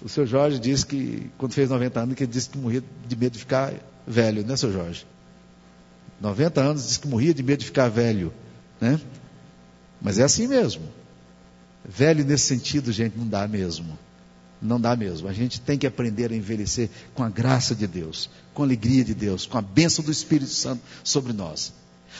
O 0.02 0.08
seu 0.08 0.26
Jorge 0.26 0.58
disse 0.58 0.84
que, 0.84 1.30
quando 1.38 1.52
fez 1.52 1.70
90 1.70 2.00
anos, 2.00 2.14
que 2.14 2.24
ele 2.24 2.32
disse 2.32 2.50
que 2.50 2.58
morria 2.58 2.82
de 3.06 3.16
medo 3.16 3.32
de 3.32 3.38
ficar 3.38 3.72
velho, 4.06 4.44
né, 4.44 4.56
seu 4.56 4.72
Jorge? 4.72 5.06
90 6.20 6.60
anos, 6.60 6.86
disse 6.86 7.00
que 7.00 7.08
morria 7.08 7.32
de 7.32 7.42
medo 7.42 7.60
de 7.60 7.66
ficar 7.66 7.88
velho. 7.88 8.32
Né? 8.80 9.00
Mas 10.00 10.18
é 10.18 10.24
assim 10.24 10.46
mesmo. 10.46 10.82
Velho 11.88 12.22
nesse 12.22 12.44
sentido, 12.44 12.92
gente, 12.92 13.16
não 13.16 13.26
dá 13.26 13.48
mesmo. 13.48 13.98
Não 14.60 14.78
dá 14.78 14.94
mesmo. 14.94 15.26
A 15.26 15.32
gente 15.32 15.58
tem 15.58 15.78
que 15.78 15.86
aprender 15.86 16.30
a 16.30 16.36
envelhecer 16.36 16.90
com 17.14 17.22
a 17.22 17.30
graça 17.30 17.74
de 17.74 17.86
Deus, 17.86 18.28
com 18.52 18.62
a 18.62 18.66
alegria 18.66 19.02
de 19.02 19.14
Deus, 19.14 19.46
com 19.46 19.56
a 19.56 19.62
bênção 19.62 20.04
do 20.04 20.12
Espírito 20.12 20.50
Santo 20.50 20.82
sobre 21.02 21.32
nós. 21.32 21.72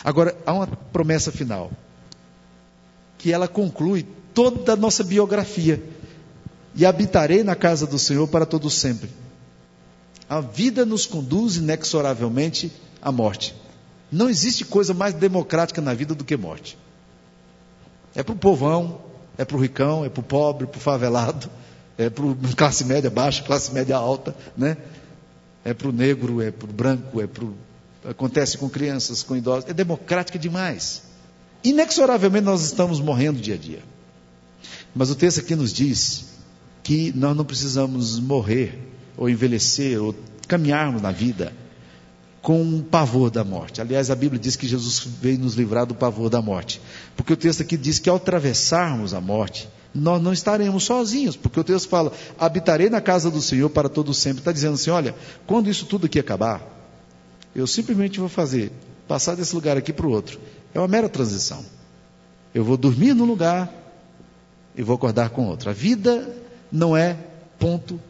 Agora, 0.02 0.34
há 0.46 0.54
uma 0.54 0.66
promessa 0.66 1.30
final, 1.30 1.70
que 3.18 3.30
ela 3.30 3.46
conclui 3.46 4.06
toda 4.32 4.72
a 4.72 4.76
nossa 4.76 5.04
biografia. 5.04 5.82
E 6.74 6.86
habitarei 6.86 7.42
na 7.42 7.56
casa 7.56 7.86
do 7.86 7.98
Senhor 7.98 8.26
para 8.28 8.46
todo 8.46 8.70
sempre. 8.70 9.10
A 10.28 10.40
vida 10.40 10.86
nos 10.86 11.04
conduz 11.04 11.56
inexoravelmente 11.56 12.72
à 13.02 13.12
morte. 13.12 13.54
Não 14.10 14.30
existe 14.30 14.64
coisa 14.64 14.94
mais 14.94 15.12
democrática 15.12 15.80
na 15.82 15.92
vida 15.92 16.14
do 16.14 16.24
que 16.24 16.36
morte. 16.36 16.78
É 18.14 18.22
para 18.22 18.34
o 18.34 18.38
povão, 18.38 19.07
é 19.38 19.44
para 19.44 19.56
o 19.56 19.60
ricão, 19.60 20.04
é 20.04 20.10
para 20.10 20.20
o 20.20 20.24
pobre, 20.24 20.66
para 20.66 20.76
o 20.76 20.80
favelado 20.80 21.48
é 21.98 22.08
para 22.08 22.24
classe 22.56 22.84
média 22.84 23.10
baixa, 23.10 23.42
classe 23.42 23.72
média 23.74 23.96
alta, 23.96 24.34
né? 24.56 24.76
É 25.64 25.74
para 25.74 25.88
o 25.88 25.92
negro, 25.92 26.40
é 26.40 26.52
para 26.52 26.70
o 26.70 26.72
branco, 26.72 27.20
é 27.20 27.26
para 27.26 27.44
acontece 28.08 28.56
com 28.56 28.70
crianças, 28.70 29.24
com 29.24 29.36
idosos, 29.36 29.68
é 29.68 29.74
democrática 29.74 30.38
demais. 30.38 31.02
Inexoravelmente 31.64 32.44
nós 32.44 32.62
estamos 32.62 33.00
morrendo 33.00 33.40
dia 33.40 33.54
a 33.54 33.58
dia. 33.58 33.82
Mas 34.94 35.10
o 35.10 35.16
texto 35.16 35.40
aqui 35.40 35.56
nos 35.56 35.72
diz 35.72 36.26
que 36.84 37.12
nós 37.14 37.36
não 37.36 37.44
precisamos 37.44 38.20
morrer, 38.20 38.78
ou 39.16 39.28
envelhecer, 39.28 40.00
ou 40.00 40.14
caminharmos 40.46 41.02
na 41.02 41.10
vida 41.10 41.52
com 42.40 42.60
um 42.62 42.80
pavor 42.80 43.30
da 43.30 43.44
morte. 43.44 43.80
Aliás, 43.80 44.10
a 44.10 44.14
Bíblia 44.14 44.40
diz 44.40 44.56
que 44.56 44.66
Jesus 44.66 45.00
veio 45.00 45.38
nos 45.38 45.54
livrar 45.54 45.86
do 45.86 45.94
pavor 45.94 46.30
da 46.30 46.40
morte. 46.40 46.80
Porque 47.16 47.32
o 47.32 47.36
texto 47.36 47.62
aqui 47.62 47.76
diz 47.76 47.98
que 47.98 48.08
ao 48.08 48.16
atravessarmos 48.16 49.12
a 49.12 49.20
morte, 49.20 49.68
nós 49.94 50.22
não 50.22 50.32
estaremos 50.32 50.84
sozinhos, 50.84 51.36
porque 51.36 51.58
o 51.58 51.64
texto 51.64 51.88
fala: 51.88 52.12
habitarei 52.38 52.88
na 52.88 53.00
casa 53.00 53.30
do 53.30 53.40
Senhor 53.40 53.68
para 53.70 53.88
todo 53.88 54.14
sempre. 54.14 54.40
Está 54.40 54.52
dizendo 54.52 54.74
assim: 54.74 54.90
olha, 54.90 55.14
quando 55.46 55.68
isso 55.68 55.86
tudo 55.86 56.06
aqui 56.06 56.18
acabar, 56.18 56.62
eu 57.54 57.66
simplesmente 57.66 58.20
vou 58.20 58.28
fazer, 58.28 58.70
passar 59.06 59.34
desse 59.34 59.54
lugar 59.54 59.76
aqui 59.76 59.92
para 59.92 60.06
o 60.06 60.10
outro. 60.10 60.38
É 60.74 60.78
uma 60.78 60.88
mera 60.88 61.08
transição. 61.08 61.64
Eu 62.54 62.64
vou 62.64 62.76
dormir 62.76 63.14
num 63.14 63.24
lugar 63.24 63.72
e 64.76 64.82
vou 64.82 64.94
acordar 64.94 65.30
com 65.30 65.46
outro. 65.48 65.70
A 65.70 65.72
vida 65.72 66.36
não 66.70 66.96
é 66.96 67.16
ponto, 67.58 68.00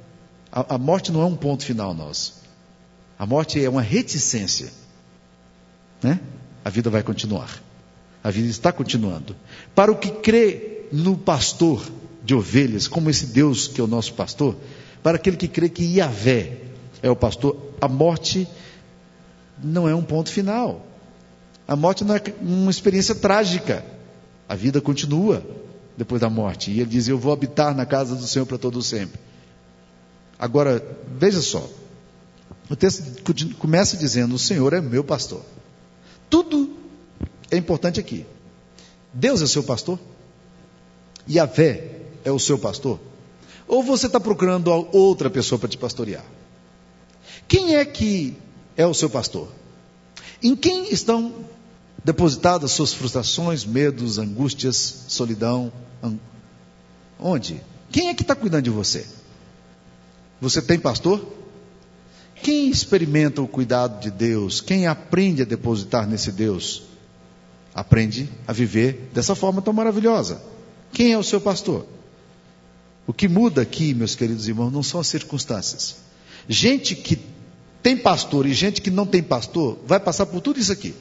a, 0.53 0.75
a 0.75 0.79
morte 0.79 1.11
não 1.11 1.23
é 1.23 1.25
um 1.25 1.37
ponto 1.37 1.65
final 1.65 1.95
nosso. 1.95 2.35
A 3.19 3.27
morte 3.27 3.63
é 3.63 3.69
uma 3.69 3.83
reticência. 3.83 4.71
Né? 6.03 6.21
A 6.65 6.71
vida 6.71 6.89
vai 6.89 7.03
continuar. 7.03 7.63
A 8.23 8.31
vida 8.31 8.49
está 8.49 8.71
continuando. 8.73 9.35
Para 9.75 9.91
o 9.91 9.97
que 9.97 10.11
crê 10.11 10.87
no 10.93 11.17
pastor 11.17 11.83
de 12.23 12.35
ovelhas, 12.35 12.87
como 12.87 13.11
esse 13.11 13.27
Deus 13.27 13.67
que 13.67 13.81
é 13.81 13.85
o 13.85 13.89
nosso 13.89 14.15
pastor, 14.15 14.57
para 15.03 15.17
aquele 15.17 15.37
que 15.37 15.49
crê 15.49 15.69
que 15.69 15.97
Yahvé 15.97 16.59
é 17.03 17.11
o 17.11 17.17
pastor, 17.17 17.57
a 17.81 17.89
morte 17.89 18.47
não 19.63 19.89
é 19.89 19.95
um 19.95 20.03
ponto 20.03 20.31
final. 20.31 20.87
A 21.67 21.75
morte 21.75 22.05
não 22.05 22.15
é 22.15 22.23
uma 22.41 22.71
experiência 22.71 23.15
trágica. 23.15 23.85
A 24.49 24.55
vida 24.55 24.81
continua. 24.81 25.43
depois 25.97 26.21
da 26.21 26.31
morte. 26.31 26.71
E 26.71 26.81
ele 26.81 26.91
diz: 26.91 27.09
Eu 27.09 27.19
vou 27.19 27.33
habitar 27.33 27.75
na 27.75 27.85
casa 27.85 28.15
do 28.15 28.27
Senhor 28.27 28.47
para 28.47 28.57
todo 28.57 28.81
sempre. 28.81 29.19
Agora, 30.39 30.81
veja 31.19 31.41
só. 31.43 31.69
O 32.71 32.77
texto 32.77 33.23
começa 33.59 33.97
dizendo: 33.97 34.35
O 34.35 34.39
Senhor 34.39 34.73
é 34.73 34.81
meu 34.81 35.03
pastor. 35.03 35.43
Tudo 36.29 36.77
é 37.51 37.57
importante 37.57 37.99
aqui. 37.99 38.27
Deus 39.13 39.41
é 39.41 39.47
seu 39.47 39.63
pastor? 39.63 39.99
Yahvé 41.29 42.03
é 42.25 42.31
o 42.31 42.39
seu 42.39 42.59
pastor? 42.59 43.01
Ou 43.67 43.83
você 43.83 44.07
está 44.07 44.21
procurando 44.21 44.69
outra 44.93 45.31
pessoa 45.31 45.59
para 45.59 45.69
te 45.69 45.79
pastorear? 45.79 46.25
Quem 47.47 47.77
é 47.77 47.85
que 47.85 48.37
é 48.77 48.87
o 48.87 48.95
seu 48.95 49.09
pastor? 49.09 49.49
Em 50.43 50.55
quem 50.55 50.93
estão 50.93 51.35
depositadas 52.05 52.73
suas 52.73 52.93
frustrações, 52.93 53.65
medos, 53.65 54.19
angústias, 54.19 55.05
solidão? 55.09 55.73
Onde? 57.19 57.61
Quem 57.91 58.09
é 58.09 58.15
que 58.15 58.23
está 58.23 58.35
cuidando 58.35 58.65
de 58.65 58.71
você? 58.71 59.07
Você 60.41 60.63
tem 60.63 60.79
pastor? 60.79 61.38
Quem 62.43 62.71
experimenta 62.71 63.43
o 63.43 63.49
cuidado 63.49 64.01
de 64.01 64.11
Deus? 64.11 64.61
Quem 64.61 64.87
aprende 64.87 65.43
a 65.43 65.45
depositar 65.45 66.07
nesse 66.07 66.33
Deus? 66.33 66.83
Aprende 67.75 68.29
a 68.47 68.53
viver 68.53 69.11
dessa 69.13 69.35
forma 69.35 69.63
tão 69.63 69.73
maravilhosa. 69.73 70.43
Quem 70.93 71.13
é 71.13 71.19
o 71.19 71.23
seu 71.23 71.41
pastor? 71.41 71.87
O 73.07 73.13
que 73.13 73.29
muda 73.29 73.63
aqui, 73.63 73.95
meus 73.95 74.15
queridos 74.15 74.49
irmãos, 74.49 74.71
não 74.71 74.83
são 74.83 75.01
as 75.01 75.07
circunstâncias. 75.07 75.97
Gente 76.49 76.95
que 76.95 77.19
tem 77.83 77.97
pastor 77.97 78.47
e 78.47 78.53
gente 78.53 78.83
que 78.83 78.91
não 78.91 79.07
tem 79.07 79.23
pastor 79.23 79.79
vai 79.87 80.01
passar 80.01 80.27
por 80.27 80.41
tudo 80.41 80.59
isso 80.59 80.73
aqui. 80.73 80.95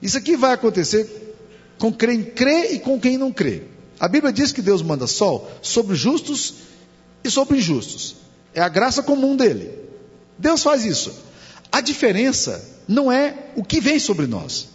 Isso 0.00 0.16
aqui 0.16 0.36
vai 0.36 0.52
acontecer 0.52 1.36
com 1.78 1.92
quem 1.92 2.22
crê 2.22 2.72
e 2.72 2.78
com 2.78 2.98
quem 2.98 3.18
não 3.18 3.32
crê. 3.32 3.64
A 3.98 4.08
Bíblia 4.08 4.32
diz 4.32 4.52
que 4.52 4.62
Deus 4.62 4.80
manda 4.82 5.06
sol 5.06 5.50
sobre 5.60 5.94
justos 5.94 6.54
e 7.22 7.30
sobre 7.30 7.58
injustos. 7.58 8.16
É 8.54 8.60
a 8.60 8.68
graça 8.68 9.02
comum 9.02 9.36
dele. 9.36 9.70
Deus 10.40 10.62
faz 10.62 10.84
isso. 10.84 11.12
A 11.70 11.80
diferença 11.82 12.64
não 12.88 13.12
é 13.12 13.34
o 13.54 13.62
que 13.62 13.80
vem 13.80 13.98
sobre 13.98 14.26
nós. 14.26 14.68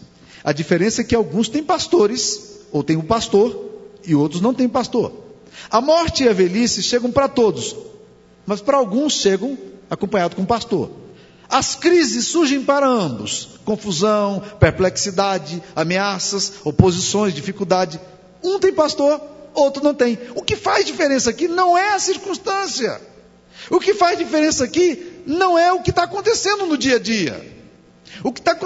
A 0.43 0.51
diferença 0.51 1.01
é 1.01 1.03
que 1.03 1.15
alguns 1.15 1.49
têm 1.49 1.63
pastores, 1.63 2.59
ou 2.71 2.83
têm 2.83 2.95
um 2.95 3.01
pastor, 3.01 3.71
e 4.05 4.13
outros 4.13 4.41
não 4.41 4.53
têm 4.53 4.69
pastor. 4.69 5.11
A 5.71 5.81
morte 5.81 6.23
e 6.23 6.29
a 6.29 6.33
velhice 6.33 6.83
chegam 6.83 7.11
para 7.11 7.27
todos, 7.27 7.75
mas 8.45 8.61
para 8.61 8.77
alguns 8.77 9.13
chegam 9.13 9.57
acompanhado 9.89 10.35
com 10.35 10.43
um 10.43 10.45
pastor. 10.45 10.91
As 11.49 11.73
crises 11.73 12.27
surgem 12.27 12.63
para 12.63 12.87
ambos: 12.87 13.59
confusão, 13.65 14.43
perplexidade, 14.59 15.63
ameaças, 15.75 16.53
oposições, 16.63 17.33
dificuldade. 17.33 17.99
Um 18.43 18.59
tem 18.59 18.71
pastor, 18.71 19.19
outro 19.55 19.83
não 19.83 19.95
tem. 19.95 20.19
O 20.35 20.43
que 20.43 20.55
faz 20.55 20.85
diferença 20.85 21.31
aqui 21.31 21.47
não 21.47 21.75
é 21.75 21.93
a 21.93 21.99
circunstância. 21.99 23.01
O 23.71 23.79
que 23.79 23.95
faz 23.95 24.17
diferença 24.19 24.63
aqui 24.63 25.04
não 25.25 25.57
é 25.57 25.71
o 25.73 25.81
que 25.81 25.89
está 25.89 26.03
acontecendo 26.03 26.65
no 26.65 26.77
dia 26.77 26.95
a 26.95 26.99
dia. 26.99 27.55
O 28.23 28.31
que, 28.31 28.41
tá, 28.41 28.57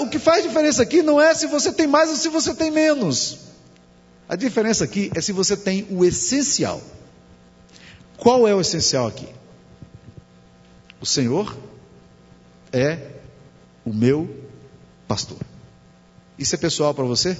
o 0.00 0.08
que 0.08 0.18
faz 0.18 0.42
diferença 0.42 0.82
aqui 0.82 1.02
não 1.02 1.20
é 1.20 1.34
se 1.34 1.46
você 1.46 1.72
tem 1.72 1.86
mais 1.86 2.10
ou 2.10 2.16
se 2.16 2.28
você 2.28 2.54
tem 2.54 2.70
menos. 2.70 3.38
A 4.28 4.36
diferença 4.36 4.84
aqui 4.84 5.10
é 5.14 5.20
se 5.20 5.32
você 5.32 5.56
tem 5.56 5.86
o 5.90 6.04
essencial. 6.04 6.80
Qual 8.16 8.46
é 8.46 8.54
o 8.54 8.60
essencial 8.60 9.06
aqui? 9.06 9.28
O 11.00 11.06
Senhor 11.06 11.56
é 12.72 12.98
o 13.84 13.92
meu 13.92 14.28
pastor. 15.06 15.38
Isso 16.38 16.54
é 16.54 16.58
pessoal 16.58 16.92
para 16.92 17.04
você? 17.04 17.36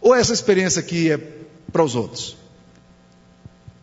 Ou 0.00 0.14
essa 0.14 0.32
experiência 0.32 0.80
aqui 0.80 1.10
é 1.10 1.18
para 1.70 1.82
os 1.82 1.94
outros? 1.94 2.36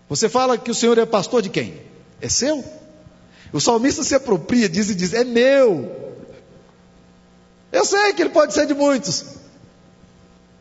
Você 0.09 0.27
fala 0.27 0.57
que 0.57 0.71
o 0.71 0.75
Senhor 0.75 0.97
é 0.97 1.05
pastor 1.05 1.41
de 1.41 1.49
quem? 1.49 1.81
É 2.19 2.27
seu? 2.27 2.63
O 3.53 3.59
salmista 3.59 4.03
se 4.03 4.15
apropria 4.15 4.69
diz 4.69 4.89
e 4.89 4.95
diz: 4.95 5.13
É 5.13 5.23
meu. 5.23 5.99
Eu 7.71 7.85
sei 7.85 8.13
que 8.13 8.21
ele 8.21 8.31
pode 8.31 8.53
ser 8.53 8.65
de 8.67 8.73
muitos. 8.73 9.25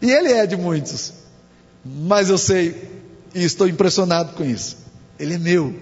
E 0.00 0.10
ele 0.10 0.32
é 0.32 0.46
de 0.46 0.56
muitos. 0.56 1.12
Mas 1.84 2.30
eu 2.30 2.38
sei 2.38 2.90
e 3.34 3.44
estou 3.44 3.68
impressionado 3.68 4.34
com 4.34 4.44
isso. 4.44 4.76
Ele 5.18 5.34
é 5.34 5.38
meu. 5.38 5.74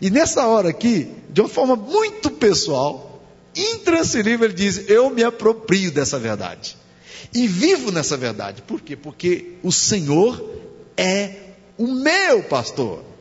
E 0.00 0.10
nessa 0.10 0.46
hora 0.46 0.70
aqui, 0.70 1.12
de 1.30 1.40
uma 1.40 1.48
forma 1.48 1.76
muito 1.76 2.30
pessoal, 2.30 3.22
intransferível, 3.54 4.46
ele 4.46 4.54
diz: 4.54 4.88
Eu 4.88 5.10
me 5.10 5.22
aproprio 5.22 5.90
dessa 5.90 6.18
verdade. 6.18 6.76
E 7.34 7.46
vivo 7.46 7.90
nessa 7.90 8.16
verdade. 8.16 8.62
Por 8.62 8.80
quê? 8.80 8.96
Porque 8.96 9.54
o 9.62 9.72
Senhor 9.72 10.60
é 10.96 11.34
o 11.78 11.86
meu 11.86 12.42
pastor. 12.42 13.11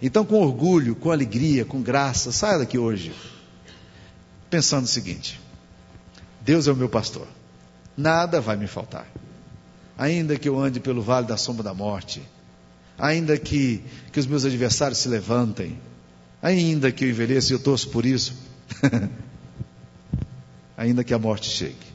Então, 0.00 0.24
com 0.24 0.40
orgulho, 0.40 0.94
com 0.94 1.10
alegria, 1.10 1.64
com 1.64 1.80
graça, 1.80 2.30
saia 2.30 2.58
daqui 2.58 2.78
hoje, 2.78 3.14
pensando 4.50 4.84
o 4.84 4.88
seguinte: 4.88 5.40
Deus 6.42 6.68
é 6.68 6.72
o 6.72 6.76
meu 6.76 6.88
pastor, 6.88 7.26
nada 7.96 8.40
vai 8.40 8.56
me 8.56 8.66
faltar. 8.66 9.06
Ainda 9.98 10.36
que 10.36 10.48
eu 10.48 10.58
ande 10.58 10.78
pelo 10.78 11.00
vale 11.00 11.26
da 11.26 11.38
sombra 11.38 11.62
da 11.62 11.72
morte, 11.72 12.22
ainda 12.98 13.38
que, 13.38 13.82
que 14.12 14.20
os 14.20 14.26
meus 14.26 14.44
adversários 14.44 14.98
se 14.98 15.08
levantem, 15.08 15.78
ainda 16.42 16.92
que 16.92 17.04
eu 17.04 17.10
envelheça 17.10 17.52
e 17.52 17.54
eu 17.54 17.58
torço 17.58 17.88
por 17.88 18.04
isso, 18.04 18.34
ainda 20.76 21.02
que 21.02 21.14
a 21.14 21.18
morte 21.18 21.48
chegue, 21.48 21.86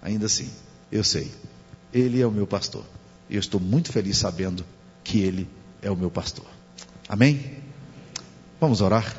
ainda 0.00 0.26
assim, 0.26 0.48
eu 0.90 1.02
sei, 1.02 1.32
Ele 1.92 2.20
é 2.20 2.26
o 2.26 2.30
meu 2.30 2.46
pastor. 2.46 2.84
Eu 3.28 3.40
estou 3.40 3.60
muito 3.60 3.92
feliz 3.92 4.16
sabendo 4.16 4.64
que 5.04 5.20
Ele 5.20 5.48
é 5.82 5.90
o 5.90 5.96
meu 5.96 6.10
pastor. 6.10 6.59
Amém? 7.10 7.56
Vamos 8.60 8.80
orar? 8.80 9.16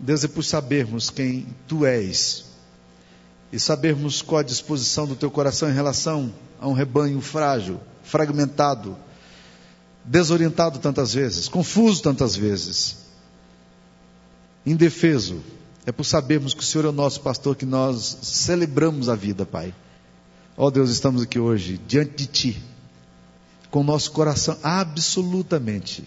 Deus, 0.00 0.24
é 0.24 0.28
por 0.28 0.42
sabermos 0.42 1.10
quem 1.10 1.46
Tu 1.68 1.86
és 1.86 2.46
e 3.52 3.60
sabermos 3.60 4.20
qual 4.20 4.40
a 4.40 4.42
disposição 4.42 5.06
do 5.06 5.14
Teu 5.14 5.30
coração 5.30 5.70
em 5.70 5.72
relação 5.72 6.34
a 6.60 6.66
um 6.66 6.72
rebanho 6.72 7.20
frágil, 7.20 7.80
fragmentado, 8.02 8.96
desorientado 10.04 10.80
tantas 10.80 11.14
vezes, 11.14 11.46
confuso 11.48 12.02
tantas 12.02 12.34
vezes, 12.34 12.96
indefeso, 14.66 15.40
é 15.86 15.92
por 15.92 16.02
sabermos 16.02 16.52
que 16.52 16.62
o 16.62 16.66
Senhor 16.66 16.86
é 16.86 16.88
o 16.88 16.92
nosso 16.92 17.20
pastor 17.20 17.54
que 17.54 17.64
nós 17.64 18.18
celebramos 18.22 19.08
a 19.08 19.14
vida, 19.14 19.46
Pai. 19.46 19.72
Ó 20.60 20.66
oh, 20.66 20.70
Deus, 20.72 20.90
estamos 20.90 21.22
aqui 21.22 21.38
hoje 21.38 21.80
diante 21.86 22.16
de 22.16 22.26
Ti, 22.26 22.62
com 23.70 23.78
o 23.78 23.84
nosso 23.84 24.10
coração 24.10 24.58
absolutamente 24.60 26.02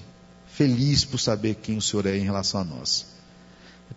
feliz 0.46 1.06
por 1.06 1.20
saber 1.20 1.56
quem 1.56 1.78
o 1.78 1.82
Senhor 1.82 2.06
é 2.06 2.18
em 2.18 2.26
relação 2.26 2.60
a 2.60 2.64
nós. 2.66 3.06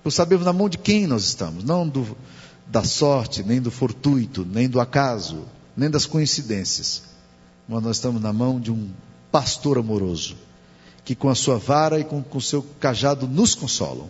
Por 0.01 0.13
sabermos 0.13 0.47
na 0.47 0.53
mão 0.53 0.69
de 0.69 0.79
quem 0.79 1.09
nós 1.09 1.25
estamos, 1.25 1.65
não 1.65 1.89
do, 1.89 2.17
da 2.69 2.85
sorte, 2.85 3.43
nem 3.43 3.61
do 3.61 3.69
fortuito, 3.69 4.45
nem 4.45 4.69
do 4.69 4.79
acaso, 4.79 5.45
nem 5.77 5.91
das 5.91 6.07
coincidências, 6.07 7.03
mas 7.69 7.83
nós 7.83 7.97
estamos 7.97 8.23
na 8.23 8.33
mão 8.33 8.61
de 8.61 8.71
um 8.71 8.93
pastor 9.33 9.77
amoroso, 9.77 10.37
que 11.05 11.17
com 11.17 11.29
a 11.29 11.35
sua 11.35 11.59
vara 11.59 11.99
e 11.99 12.05
com 12.05 12.23
o 12.33 12.41
seu 12.41 12.63
cajado 12.79 13.27
nos 13.27 13.57
consolam. 13.57 14.09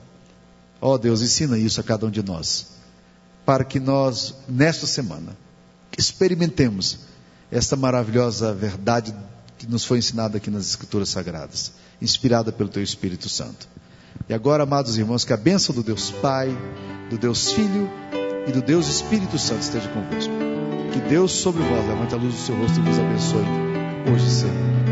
Ó 0.78 0.92
oh, 0.92 0.98
Deus, 0.98 1.22
ensina 1.22 1.56
isso 1.56 1.80
a 1.80 1.82
cada 1.82 2.04
um 2.04 2.10
de 2.10 2.22
nós, 2.22 2.66
para 3.46 3.64
que 3.64 3.80
nós, 3.80 4.34
nesta 4.46 4.86
semana, 4.86 5.34
experimentemos 5.98 6.98
esta 7.50 7.76
maravilhosa 7.76 8.52
verdade 8.52 9.14
que 9.58 9.66
nos 9.66 9.84
foi 9.84 9.98
ensinada 9.98 10.38
aqui 10.38 10.50
nas 10.50 10.66
Escrituras 10.66 11.08
Sagradas, 11.08 11.72
inspirada 12.00 12.52
pelo 12.52 12.68
Teu 12.68 12.82
Espírito 12.82 13.28
Santo. 13.28 13.68
E 14.28 14.34
agora, 14.34 14.62
amados 14.62 14.96
irmãos, 14.96 15.24
que 15.24 15.32
a 15.32 15.36
bênção 15.36 15.74
do 15.74 15.82
Deus 15.82 16.10
Pai, 16.10 16.48
do 17.10 17.18
Deus 17.18 17.52
Filho 17.52 17.90
e 18.46 18.52
do 18.52 18.62
Deus 18.62 18.88
Espírito 18.88 19.38
Santo 19.38 19.62
esteja 19.62 19.88
convosco. 19.88 20.32
Que 20.92 21.00
Deus 21.08 21.32
sobre 21.32 21.62
vós 21.62 21.86
levante 21.86 22.14
a 22.14 22.18
luz 22.18 22.34
do 22.34 22.40
seu 22.40 22.56
rosto 22.56 22.78
e 22.78 22.82
vos 22.82 22.98
abençoe, 22.98 24.12
hoje 24.12 24.26
e 24.26 24.30
sempre. 24.30 24.83